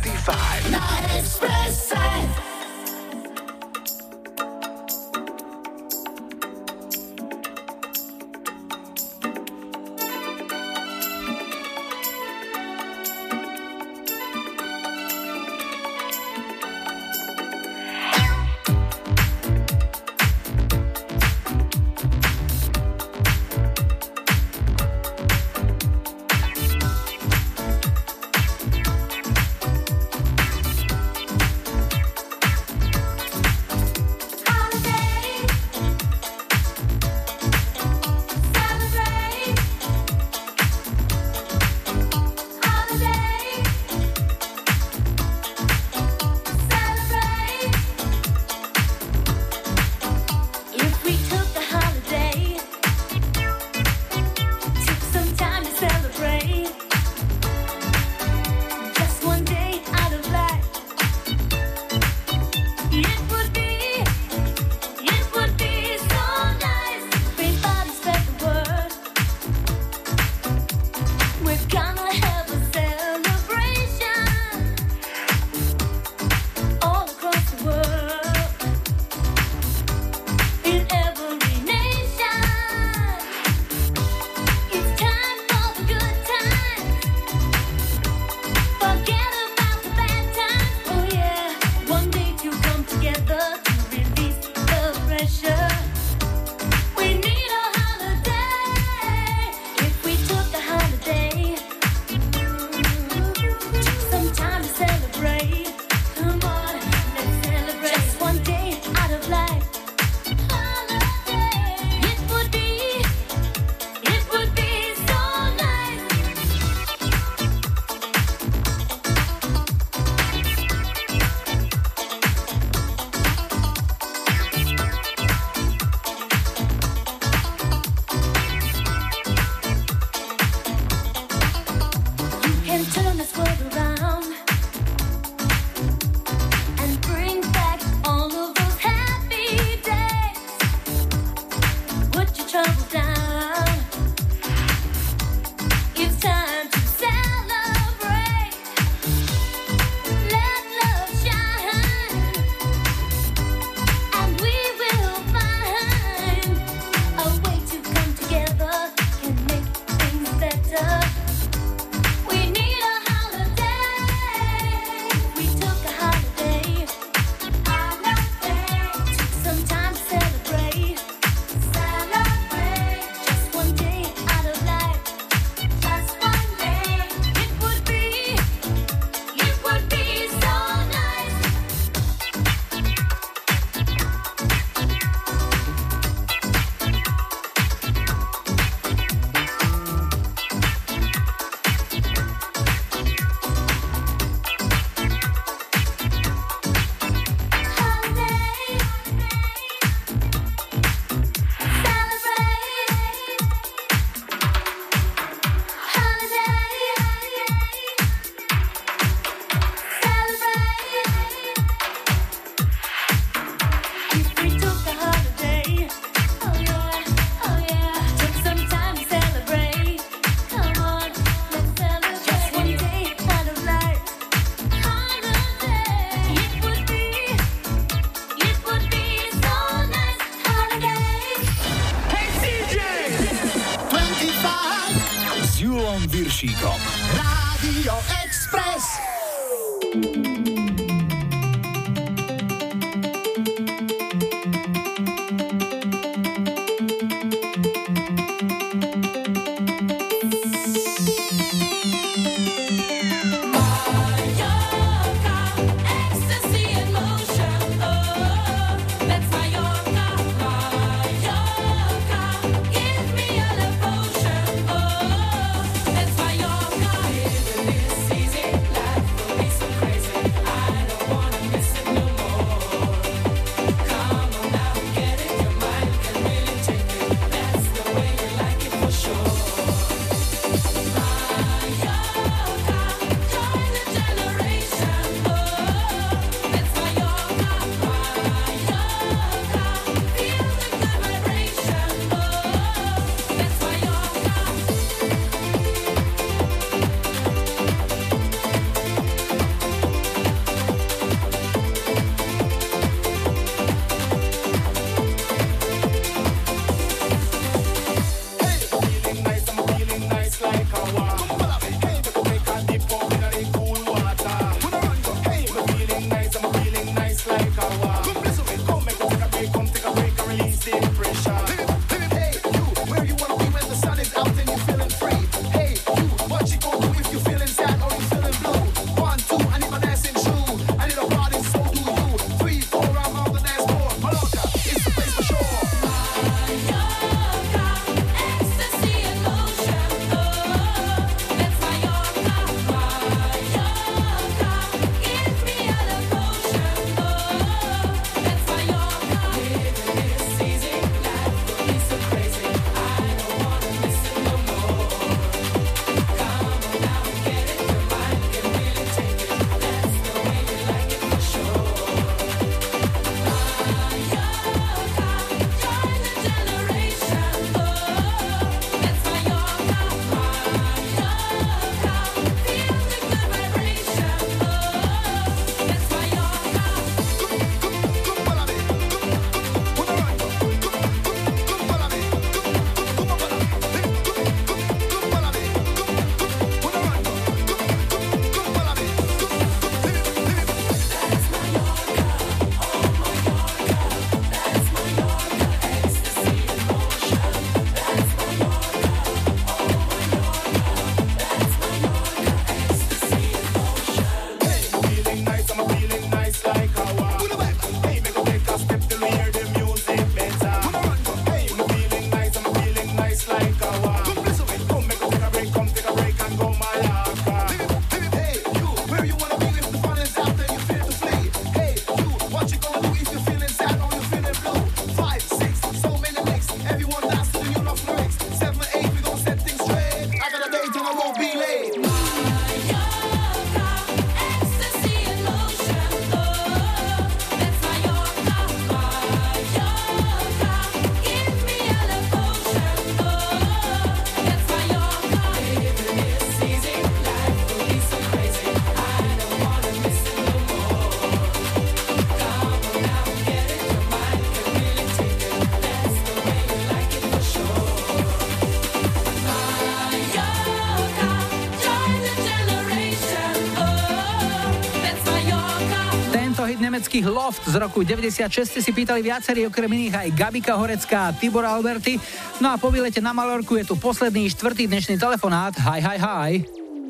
[466.99, 471.15] nemeckých Loft z roku 96 ste si pýtali viacerí, okrem iných aj Gabika Horecká a
[471.15, 471.95] Tibor Alberty.
[472.43, 475.55] No a po výlete na Malorku je tu posledný štvrtý dnešný telefonát.
[475.63, 476.33] Hi, hi, hi.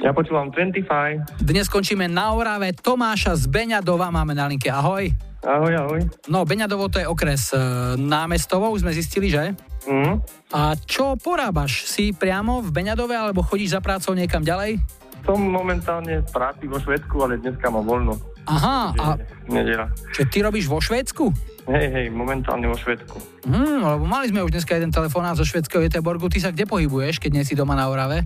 [0.01, 1.45] Ja počúvam 25.
[1.45, 2.73] Dnes skončíme na Orave.
[2.73, 4.73] Tomáša z Beňadova máme na linke.
[4.73, 5.13] Ahoj.
[5.45, 6.01] Ahoj, ahoj.
[6.25, 7.61] No, Beňadovo to je okres e,
[8.01, 9.53] námestovo, už sme zistili, že?
[9.85, 10.25] Mm.
[10.57, 11.85] A čo porábaš?
[11.85, 14.81] Si priamo v Beňadove alebo chodíš za prácou niekam ďalej?
[15.29, 18.17] Som momentálne v práci vo Švedsku, ale dneska mám voľno.
[18.49, 19.07] Aha, a
[19.45, 19.93] Nedela.
[20.17, 21.29] čo ty robíš vo Švédsku?
[21.69, 23.45] Hej, hej, momentálne vo Švedsku.
[23.45, 26.33] Hmm, lebo mali sme už dneska jeden telefonát zo švedského Göteborgu.
[26.33, 28.25] Ty sa kde pohybuješ, keď nie si doma na Orave?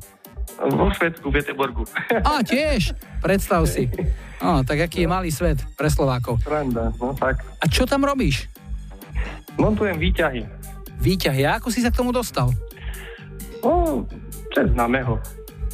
[0.63, 1.83] Vo Švedsku, v Göteborgu.
[2.29, 2.95] A, tiež?
[3.19, 3.91] Predstav si.
[4.43, 6.43] No, tak aký je malý svet pre Slovákov.
[6.43, 7.47] Sranda, no tak.
[7.63, 8.51] A čo tam robíš?
[9.55, 10.43] Montujem výťahy.
[10.99, 11.47] Výťahy.
[11.47, 12.51] A ako si sa k tomu dostal?
[13.63, 14.03] No,
[14.51, 15.23] cez známeho.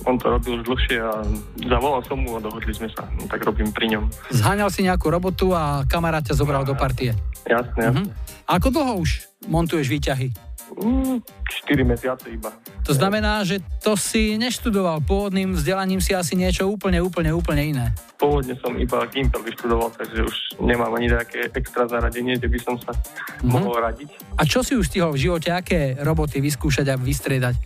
[0.08, 1.20] On to robil už dlhšie a
[1.68, 3.04] zavolal som mu a dohodli sme sa.
[3.12, 4.08] No, tak robím pri ňom.
[4.32, 7.12] Zháňal si nejakú robotu a kamarát ťa zobral do partie.
[7.44, 8.08] Jasné, jasné.
[8.48, 9.10] A ako dlho už
[9.44, 10.32] montuješ výťahy?
[10.68, 11.20] Mm,
[11.64, 12.52] 4 mesiace iba.
[12.84, 15.00] To znamená, že to si neštudoval.
[15.00, 17.86] Pôvodným vzdelaním si asi niečo úplne, úplne, úplne iné.
[18.16, 22.76] Pôvodne som iba Gimpel vyštudoval, takže už nemám ani nejaké extra zaradenie, kde by som
[22.76, 22.92] sa
[23.40, 23.48] Mhm.
[23.48, 24.08] mohol radiť.
[24.36, 27.56] A čo si už stihol v živote, aké roboty vyskúšať a vystriedať?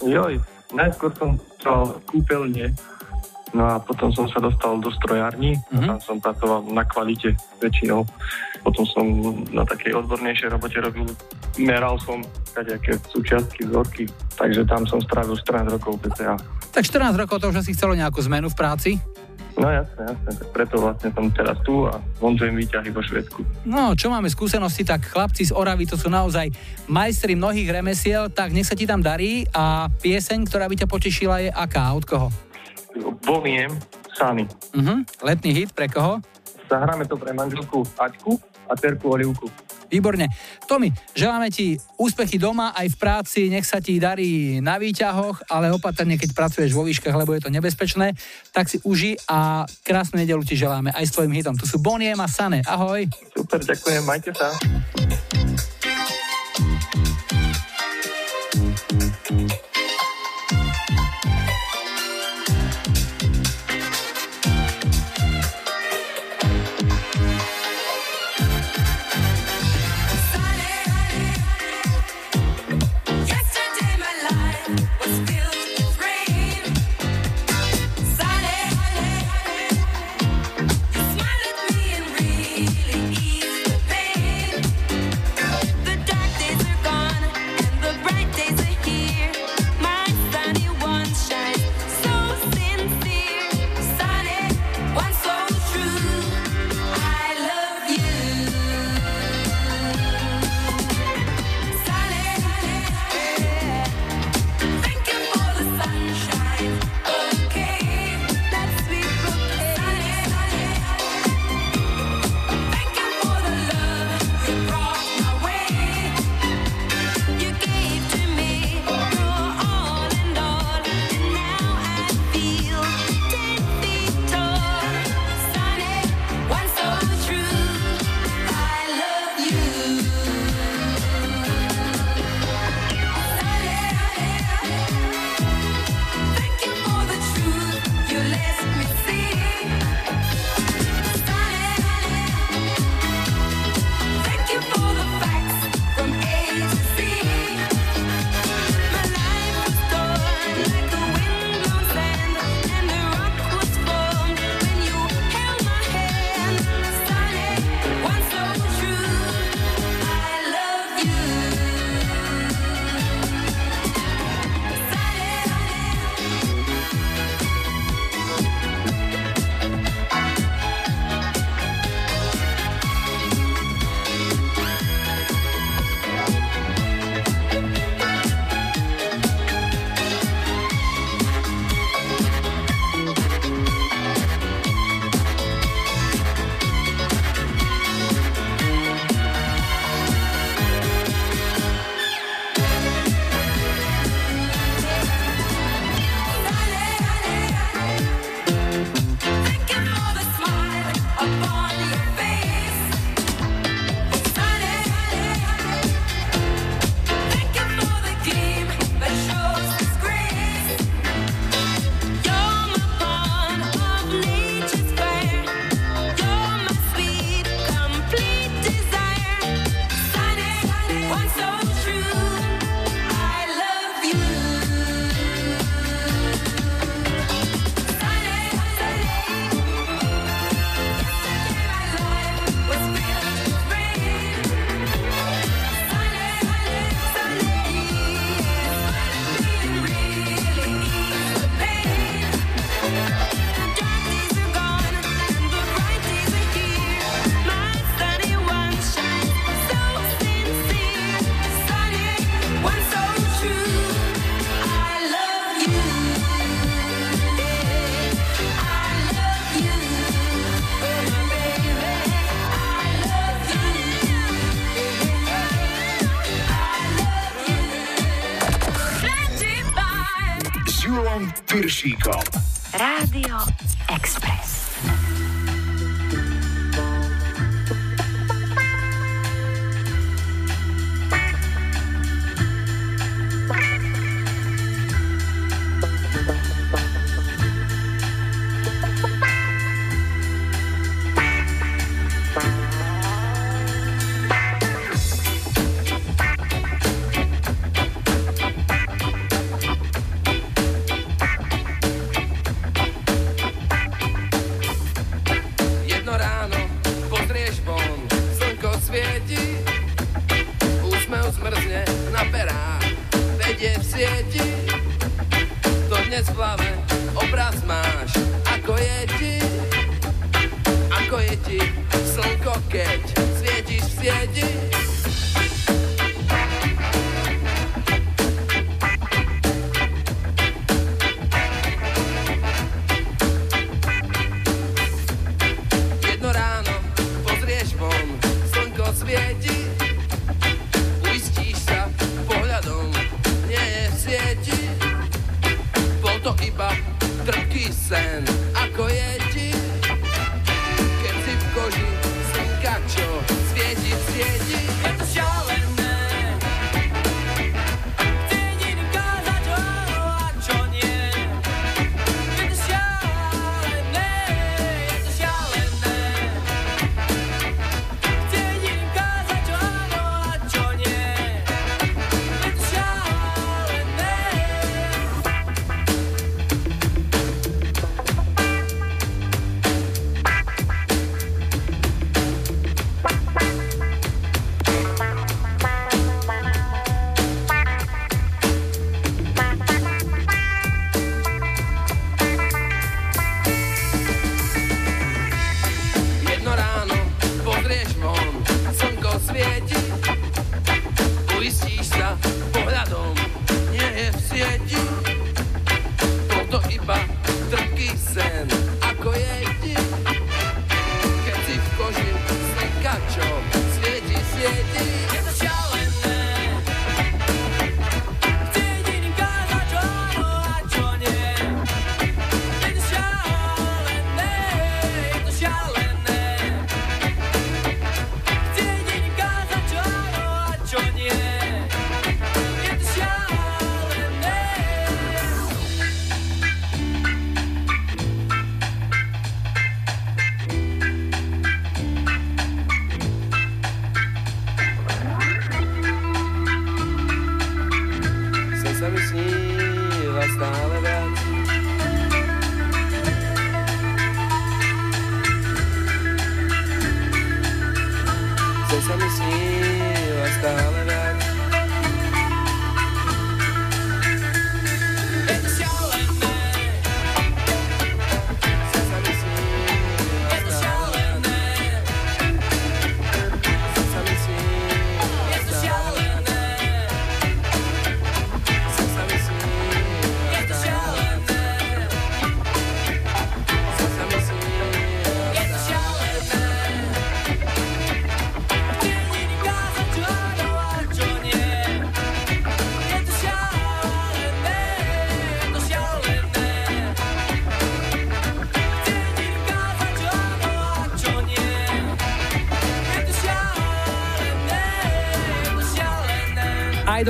[0.00, 0.40] Joj,
[0.72, 2.74] najskôr som chcel kúpeľne,
[3.54, 5.62] no a potom som sa dostal do strojárni, Mhm.
[5.70, 5.88] mm-hmm.
[5.88, 8.02] tam som pracoval na kvalite väčšinou.
[8.66, 9.06] Potom som
[9.54, 11.06] na takej odbornejšej robote robil,
[11.54, 12.18] meral som
[12.56, 16.34] nejaké súčiastky, vzorky, takže tam som strávil 14 rokov PCA.
[16.74, 18.90] Tak 14 rokov to už asi chcelo nejakú zmenu v práci.
[19.56, 23.40] No jasne, jasne, tak preto vlastne som teraz tu a vonzujem výťahy vo Švedsku.
[23.64, 26.52] No, čo máme skúsenosti, tak chlapci z Oravy to sú naozaj
[26.92, 31.36] majstri mnohých remesiel, tak nech sa ti tam darí a pieseň, ktorá by ťa potešila
[31.40, 31.88] je aká?
[31.96, 32.28] Od koho?
[33.24, 33.72] Boniem,
[34.12, 34.44] Sany.
[34.76, 36.20] Mhm, letný hit, pre koho?
[36.68, 38.36] Zahráme to pre manželku Aťku
[38.68, 39.48] a cerku Olivku.
[39.96, 40.28] Výborne.
[40.68, 45.72] Tomi, želáme ti úspechy doma aj v práci, nech sa ti darí na výťahoch, ale
[45.72, 48.12] opatrne, keď pracuješ vo výškach, lebo je to nebezpečné,
[48.52, 51.56] tak si uži a krásnu nedelu ti želáme aj s tvojim hitom.
[51.56, 52.60] Tu sú Boniem a Sane.
[52.68, 53.08] Ahoj.
[53.32, 54.52] Super, ďakujem, majte sa.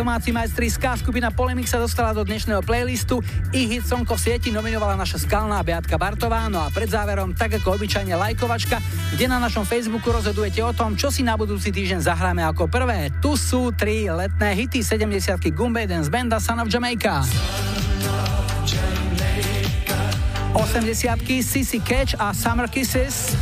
[0.06, 3.18] Domáci majstriská skupina Polemik sa dostala do dnešného playlistu.
[3.50, 6.46] Ich hit Sonko v sieti nominovala naša skalná Beatka Bartová.
[6.46, 8.78] No a pred záverom, tak ako obyčajne lajkovačka,
[9.10, 13.10] kde na našom Facebooku rozhodujete o tom, čo si na budúci týždeň zahráme ako prvé.
[13.18, 17.26] Tu sú tri letné hity 70 Gumbe Dance Banda Son of Jamaica.
[20.54, 23.34] 80 Sissy Catch a Summer Kisses.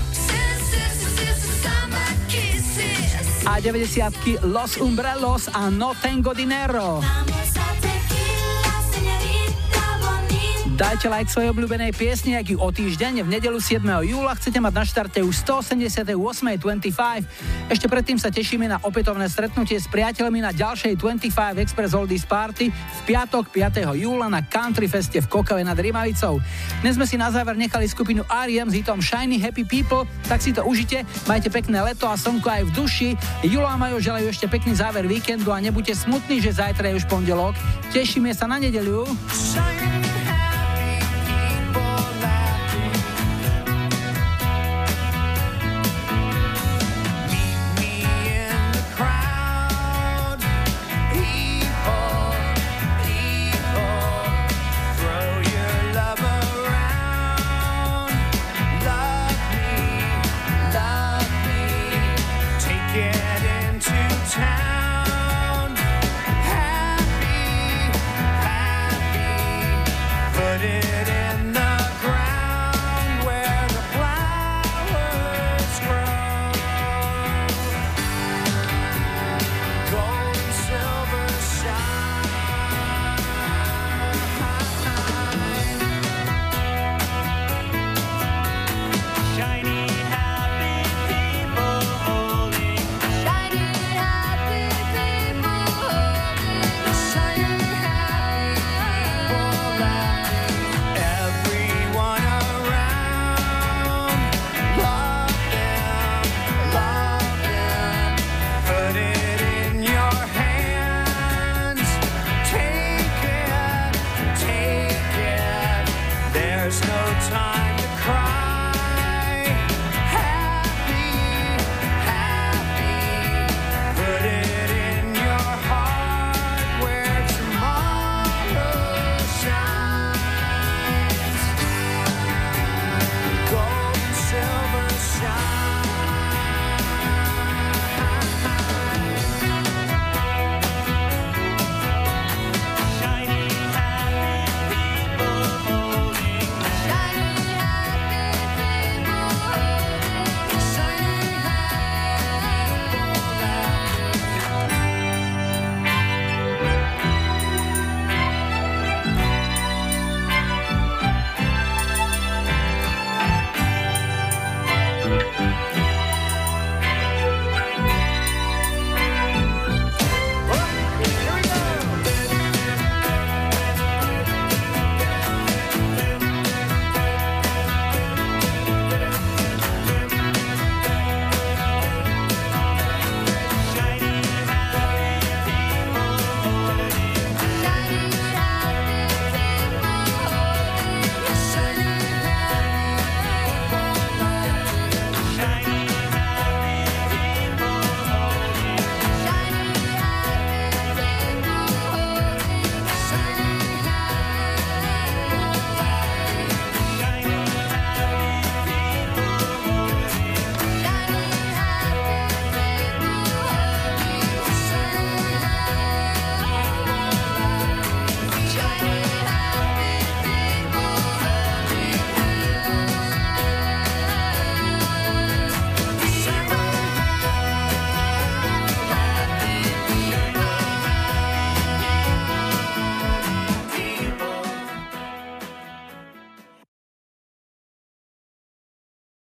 [3.55, 6.98] A 90 Los Umbrellos a No Tengo Dinero.
[10.74, 13.78] Dajte like svojej obľúbenej piesni, ak ju o týždeň v nedelu 7.
[14.10, 17.70] júla chcete mať na štarte už 188.25.
[17.70, 22.74] Ešte predtým sa tešíme na opätovné stretnutie s priateľmi na ďalšej 25 Express Oldies Party
[23.05, 23.85] piatok 5.
[24.01, 26.40] júla na Country Feste v Kokave nad Rimavicou.
[26.81, 28.72] Dnes sme si na záver nechali skupinu R.E.M.
[28.72, 32.62] s hitom Shiny Happy People, tak si to užite, majte pekné leto a slnko aj
[32.64, 33.09] v duši.
[33.44, 37.06] Julo a Majo želajú ešte pekný záver víkendu a nebuďte smutní, že zajtra je už
[37.06, 37.52] pondelok.
[37.93, 39.05] Tešíme sa na nedeľu.
[39.28, 39.84] Shiny